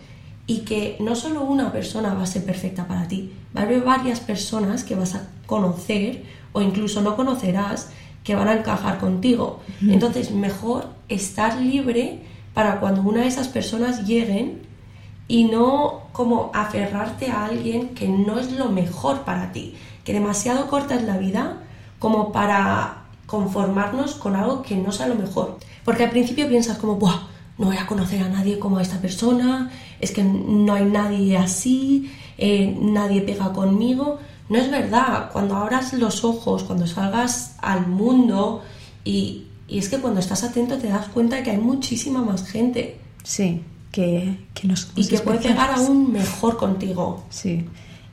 y 0.45 0.59
que 0.59 0.97
no 0.99 1.15
solo 1.15 1.43
una 1.43 1.71
persona 1.71 2.13
va 2.13 2.23
a 2.23 2.27
ser 2.27 2.43
perfecta 2.43 2.89
para 2.89 3.07
ti, 3.07 3.31
va 3.55 3.61
a 3.61 3.63
haber 3.63 3.83
varias 3.83 4.19
personas 4.19 4.83
que 4.83 4.95
vas 4.95 5.15
a 5.15 5.27
conocer 5.45 6.23
o 6.51 6.61
incluso 6.61 7.01
no 7.01 7.15
conocerás 7.15 7.87
que 8.25 8.35
van 8.35 8.49
a 8.49 8.53
encajar 8.53 8.99
contigo. 8.99 9.61
Entonces, 9.81 10.31
mejor 10.31 10.87
estar 11.07 11.61
libre 11.61 12.32
para 12.53 12.79
cuando 12.79 13.01
una 13.01 13.21
de 13.21 13.27
esas 13.27 13.47
personas 13.47 14.05
lleguen 14.05 14.61
y 15.27 15.45
no 15.45 16.03
como 16.11 16.51
aferrarte 16.53 17.31
a 17.31 17.45
alguien 17.45 17.89
que 17.89 18.07
no 18.07 18.39
es 18.39 18.51
lo 18.51 18.69
mejor 18.69 19.21
para 19.21 19.51
ti, 19.51 19.75
que 20.03 20.13
demasiado 20.13 20.67
corta 20.67 20.95
es 20.95 21.03
la 21.03 21.17
vida 21.17 21.57
como 21.99 22.31
para 22.31 23.03
conformarnos 23.25 24.15
con 24.15 24.35
algo 24.35 24.61
que 24.61 24.75
no 24.75 24.91
sea 24.91 25.07
lo 25.07 25.15
mejor. 25.15 25.57
Porque 25.83 26.03
al 26.03 26.11
principio 26.11 26.47
piensas 26.47 26.77
como, 26.77 26.95
Buah, 26.95 27.27
no 27.57 27.67
voy 27.67 27.77
a 27.77 27.87
conocer 27.87 28.21
a 28.21 28.29
nadie 28.29 28.59
como 28.59 28.77
a 28.77 28.81
esta 28.81 28.99
persona, 28.99 29.71
es 29.99 30.11
que 30.11 30.23
no 30.23 30.73
hay 30.73 30.85
nadie 30.85 31.37
así, 31.37 32.11
eh, 32.37 32.77
nadie 32.79 33.21
pega 33.21 33.53
conmigo. 33.53 34.19
No 34.49 34.57
es 34.57 34.69
verdad, 34.69 35.29
cuando 35.31 35.55
abras 35.55 35.93
los 35.93 36.23
ojos, 36.23 36.63
cuando 36.63 36.85
salgas 36.85 37.55
al 37.61 37.87
mundo 37.87 38.61
y, 39.05 39.45
y 39.67 39.79
es 39.79 39.89
que 39.89 39.97
cuando 39.99 40.19
estás 40.19 40.43
atento 40.43 40.77
te 40.77 40.87
das 40.87 41.07
cuenta 41.07 41.37
de 41.37 41.43
que 41.43 41.51
hay 41.51 41.57
muchísima 41.57 42.21
más 42.21 42.47
gente 42.47 42.97
Sí, 43.23 43.61
que, 43.91 44.37
que 44.53 44.67
nos 44.67 44.91
y 44.95 45.07
que 45.07 45.19
puede 45.19 45.39
pegar 45.39 45.71
aún 45.71 46.11
mejor 46.11 46.57
contigo. 46.57 47.23
Sí, 47.29 47.65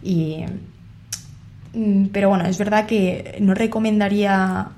y... 0.02 0.44
mm, 1.72 2.06
Pero 2.12 2.28
bueno, 2.28 2.44
es 2.46 2.58
verdad 2.58 2.86
que 2.86 3.36
no 3.40 3.54
recomendaría 3.54 4.68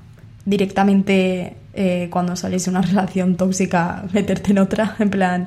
directamente 0.44 1.56
eh, 1.74 2.08
cuando 2.10 2.36
sales 2.36 2.64
de 2.64 2.70
una 2.70 2.82
relación 2.90 3.36
tóxica 3.36 4.04
meterte 4.12 4.52
en 4.52 4.58
otra, 4.58 4.96
en 4.98 5.10
plan, 5.10 5.46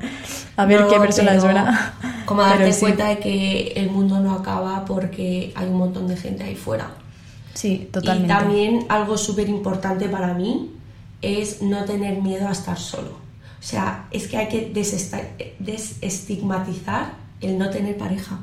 a 0.55 0.65
ver 0.65 0.81
No, 0.81 0.87
qué 0.89 0.99
persona 0.99 1.33
es 1.35 1.43
pero 1.43 1.53
buena. 1.53 1.93
Como 2.25 2.41
darte 2.41 2.73
sí. 2.73 2.79
cuenta 2.79 3.09
de 3.09 3.19
que 3.19 3.73
el 3.75 3.89
mundo 3.91 4.19
no 4.19 4.33
acaba 4.33 4.85
porque 4.85 5.51
hay 5.55 5.67
un 5.67 5.77
montón 5.77 6.07
de 6.07 6.17
gente 6.17 6.43
ahí 6.43 6.55
fuera. 6.55 6.91
Sí, 7.53 7.89
totalmente. 7.91 8.25
Y 8.33 8.35
también 8.37 8.85
algo 8.89 9.17
súper 9.17 9.47
importante 9.49 10.09
para 10.09 10.33
mí 10.33 10.71
es 11.21 11.61
no 11.61 11.85
tener 11.85 12.21
miedo 12.21 12.47
a 12.47 12.51
estar 12.51 12.77
solo. 12.77 13.11
O 13.59 13.67
sea, 13.67 14.07
es 14.11 14.27
que 14.27 14.37
hay 14.37 14.47
que 14.47 14.71
desestigmatizar 15.59 17.13
el 17.41 17.57
no 17.57 17.69
tener 17.69 17.97
pareja. 17.97 18.39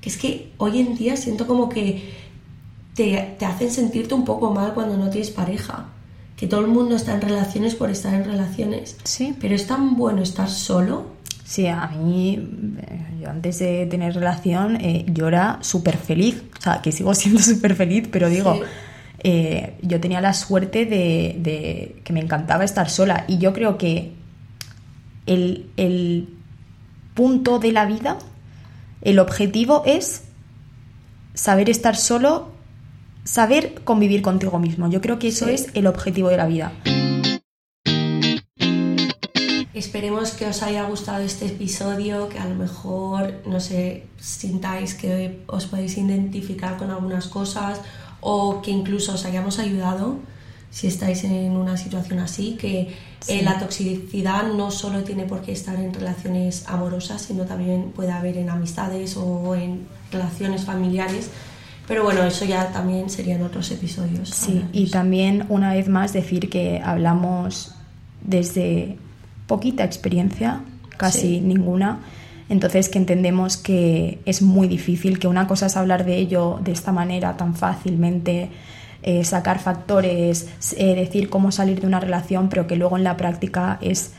Que 0.00 0.08
es 0.10 0.16
que 0.16 0.52
hoy 0.58 0.80
en 0.80 0.96
día 0.96 1.16
siento 1.16 1.46
como 1.46 1.68
que 1.68 2.12
te, 2.94 3.36
te 3.38 3.44
hacen 3.46 3.70
sentirte 3.70 4.14
un 4.14 4.24
poco 4.24 4.52
mal 4.52 4.74
cuando 4.74 4.96
no 4.96 5.10
tienes 5.10 5.30
pareja. 5.30 5.86
Que 6.36 6.46
todo 6.46 6.60
el 6.60 6.68
mundo 6.68 6.94
está 6.96 7.14
en 7.14 7.20
relaciones 7.20 7.74
por 7.74 7.90
estar 7.90 8.14
en 8.14 8.24
relaciones. 8.24 8.96
Sí, 9.04 9.34
Pero 9.40 9.54
es 9.56 9.66
tan 9.66 9.96
bueno 9.96 10.22
estar 10.22 10.48
solo. 10.48 11.06
sí, 11.44 11.66
a 11.66 11.88
mí, 11.88 12.38
eh, 12.80 13.18
yo 13.20 13.30
antes 13.30 13.58
de 13.58 13.86
tener 13.86 14.14
relación, 14.14 14.76
eh, 14.76 15.04
yo 15.08 15.26
era 15.26 15.58
súper 15.62 15.96
feliz, 15.96 16.42
o 16.58 16.62
sea, 16.62 16.80
que 16.82 16.92
sigo 16.92 17.12
siendo 17.14 17.40
súper 17.42 17.74
feliz, 17.74 18.08
pero 18.10 18.28
digo, 18.28 18.54
Sí. 18.54 18.60
Eh, 19.24 19.76
yo 19.82 20.00
tenía 20.00 20.20
la 20.20 20.32
suerte 20.32 20.84
de, 20.86 21.36
de 21.38 22.00
que 22.04 22.12
me 22.12 22.20
encantaba 22.20 22.64
estar 22.64 22.88
sola 22.88 23.24
y 23.26 23.38
yo 23.38 23.52
creo 23.52 23.76
que 23.78 24.12
el, 25.26 25.70
el 25.76 26.28
punto 27.14 27.58
de 27.58 27.72
la 27.72 27.84
vida, 27.84 28.18
el 29.02 29.18
objetivo 29.18 29.82
es 29.86 30.22
saber 31.34 31.68
estar 31.68 31.96
solo, 31.96 32.50
saber 33.24 33.82
convivir 33.84 34.22
contigo 34.22 34.58
mismo. 34.58 34.88
Yo 34.90 35.00
creo 35.00 35.18
que 35.18 35.28
eso 35.28 35.46
Sí. 35.46 35.52
es 35.52 35.66
el 35.74 35.86
objetivo 35.86 36.28
de 36.28 36.36
la 36.36 36.46
vida. 36.46 36.72
Esperemos 39.74 40.32
que 40.32 40.46
os 40.46 40.62
haya 40.62 40.84
gustado 40.84 41.22
este 41.22 41.46
episodio, 41.46 42.28
que 42.28 42.38
a 42.40 42.46
lo 42.46 42.56
mejor, 42.56 43.34
no 43.46 43.60
sé, 43.60 44.06
sintáis 44.18 44.94
que 44.94 45.42
os 45.46 45.66
podéis 45.66 45.96
identificar 45.98 46.76
con 46.78 46.90
algunas 46.90 47.28
cosas 47.28 47.80
o 48.20 48.60
que 48.62 48.70
incluso 48.70 49.14
os 49.14 49.24
hayamos 49.24 49.58
ayudado 49.58 50.16
si 50.70 50.86
estáis 50.86 51.24
en 51.24 51.56
una 51.56 51.76
situación 51.76 52.18
así, 52.18 52.56
que 52.60 52.94
eh, 53.26 53.42
la 53.42 53.58
toxicidad 53.58 54.52
no 54.52 54.70
solo 54.70 55.02
tiene 55.02 55.24
por 55.24 55.40
qué 55.40 55.52
estar 55.52 55.76
en 55.80 55.94
relaciones 55.94 56.64
amorosas, 56.68 57.22
sino 57.22 57.44
también 57.44 57.92
puede 57.96 58.12
haber 58.12 58.36
en 58.36 58.50
amistades 58.50 59.16
o 59.16 59.54
en 59.54 59.86
relaciones 60.12 60.64
familiares. 60.64 61.30
Pero 61.86 62.04
bueno, 62.04 62.22
eso 62.22 62.44
ya 62.44 62.70
también 62.70 63.08
serían 63.08 63.42
otros 63.42 63.70
episodios. 63.70 64.28
Sí, 64.28 64.62
y 64.74 64.90
también 64.90 65.46
una 65.48 65.72
vez 65.72 65.88
más 65.88 66.12
decir 66.12 66.50
que 66.50 66.82
hablamos 66.84 67.72
desde 68.22 68.98
poquita 69.46 69.84
experiencia, 69.84 70.60
casi 70.98 71.20
Sí. 71.20 71.40
ninguna, 71.40 72.00
entonces 72.48 72.88
que 72.88 72.98
entendemos 72.98 73.56
que 73.56 74.20
es 74.24 74.42
muy 74.42 74.68
difícil, 74.68 75.18
que 75.18 75.28
una 75.28 75.46
cosa 75.46 75.66
es 75.66 75.76
hablar 75.76 76.04
de 76.04 76.16
ello 76.16 76.58
de 76.62 76.72
esta 76.72 76.92
manera 76.92 77.36
tan 77.36 77.54
fácilmente, 77.54 78.50
eh, 79.02 79.24
sacar 79.24 79.58
factores, 79.58 80.48
eh, 80.76 80.94
decir 80.94 81.28
cómo 81.28 81.52
salir 81.52 81.80
de 81.80 81.86
una 81.86 82.00
relación, 82.00 82.48
pero 82.48 82.66
que 82.66 82.76
luego 82.76 82.96
en 82.96 83.04
la 83.04 83.16
práctica 83.16 83.78
es 83.80 84.12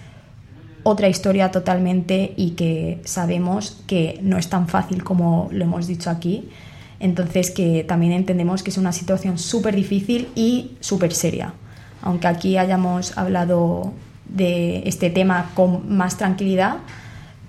otra 0.84 1.10
historia 1.10 1.52
totalmente 1.52 2.34
y 2.38 2.52
que 2.52 3.02
sabemos 3.04 3.84
que 3.88 4.20
no 4.22 4.38
es 4.38 4.50
tan 4.50 4.68
fácil 4.68 5.04
como 5.04 5.50
lo 5.52 5.64
hemos 5.64 5.88
dicho 5.88 6.10
aquí. 6.10 6.50
Entonces 7.00 7.52
que 7.52 7.84
también 7.84 8.14
entendemos 8.14 8.64
que 8.64 8.70
es 8.70 8.78
una 8.78 8.92
situación 8.92 9.38
súper 9.38 9.76
difícil 9.76 10.30
y 10.36 10.78
súper 10.80 11.14
seria. 11.14 11.54
Aunque 12.02 12.28
aquí 12.28 12.58
hayamos 12.58 13.18
hablado 13.18 13.94
de 14.28 14.84
este 14.86 15.10
tema 15.10 15.52
con 15.56 15.96
más 15.96 16.18
tranquilidad, 16.18 16.78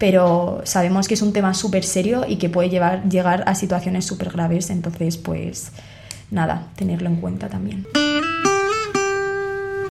pero 0.00 0.62
sabemos 0.64 1.06
que 1.08 1.14
es 1.14 1.20
un 1.20 1.34
tema 1.34 1.52
súper 1.52 1.84
serio 1.84 2.24
y 2.26 2.36
que 2.36 2.48
puede 2.48 2.70
llevar, 2.70 3.06
llegar 3.06 3.44
a 3.46 3.54
situaciones 3.54 4.06
súper 4.06 4.30
graves. 4.30 4.70
Entonces, 4.70 5.18
pues 5.18 5.72
nada, 6.30 6.68
tenerlo 6.74 7.10
en 7.10 7.16
cuenta 7.16 7.50
también. 7.50 7.86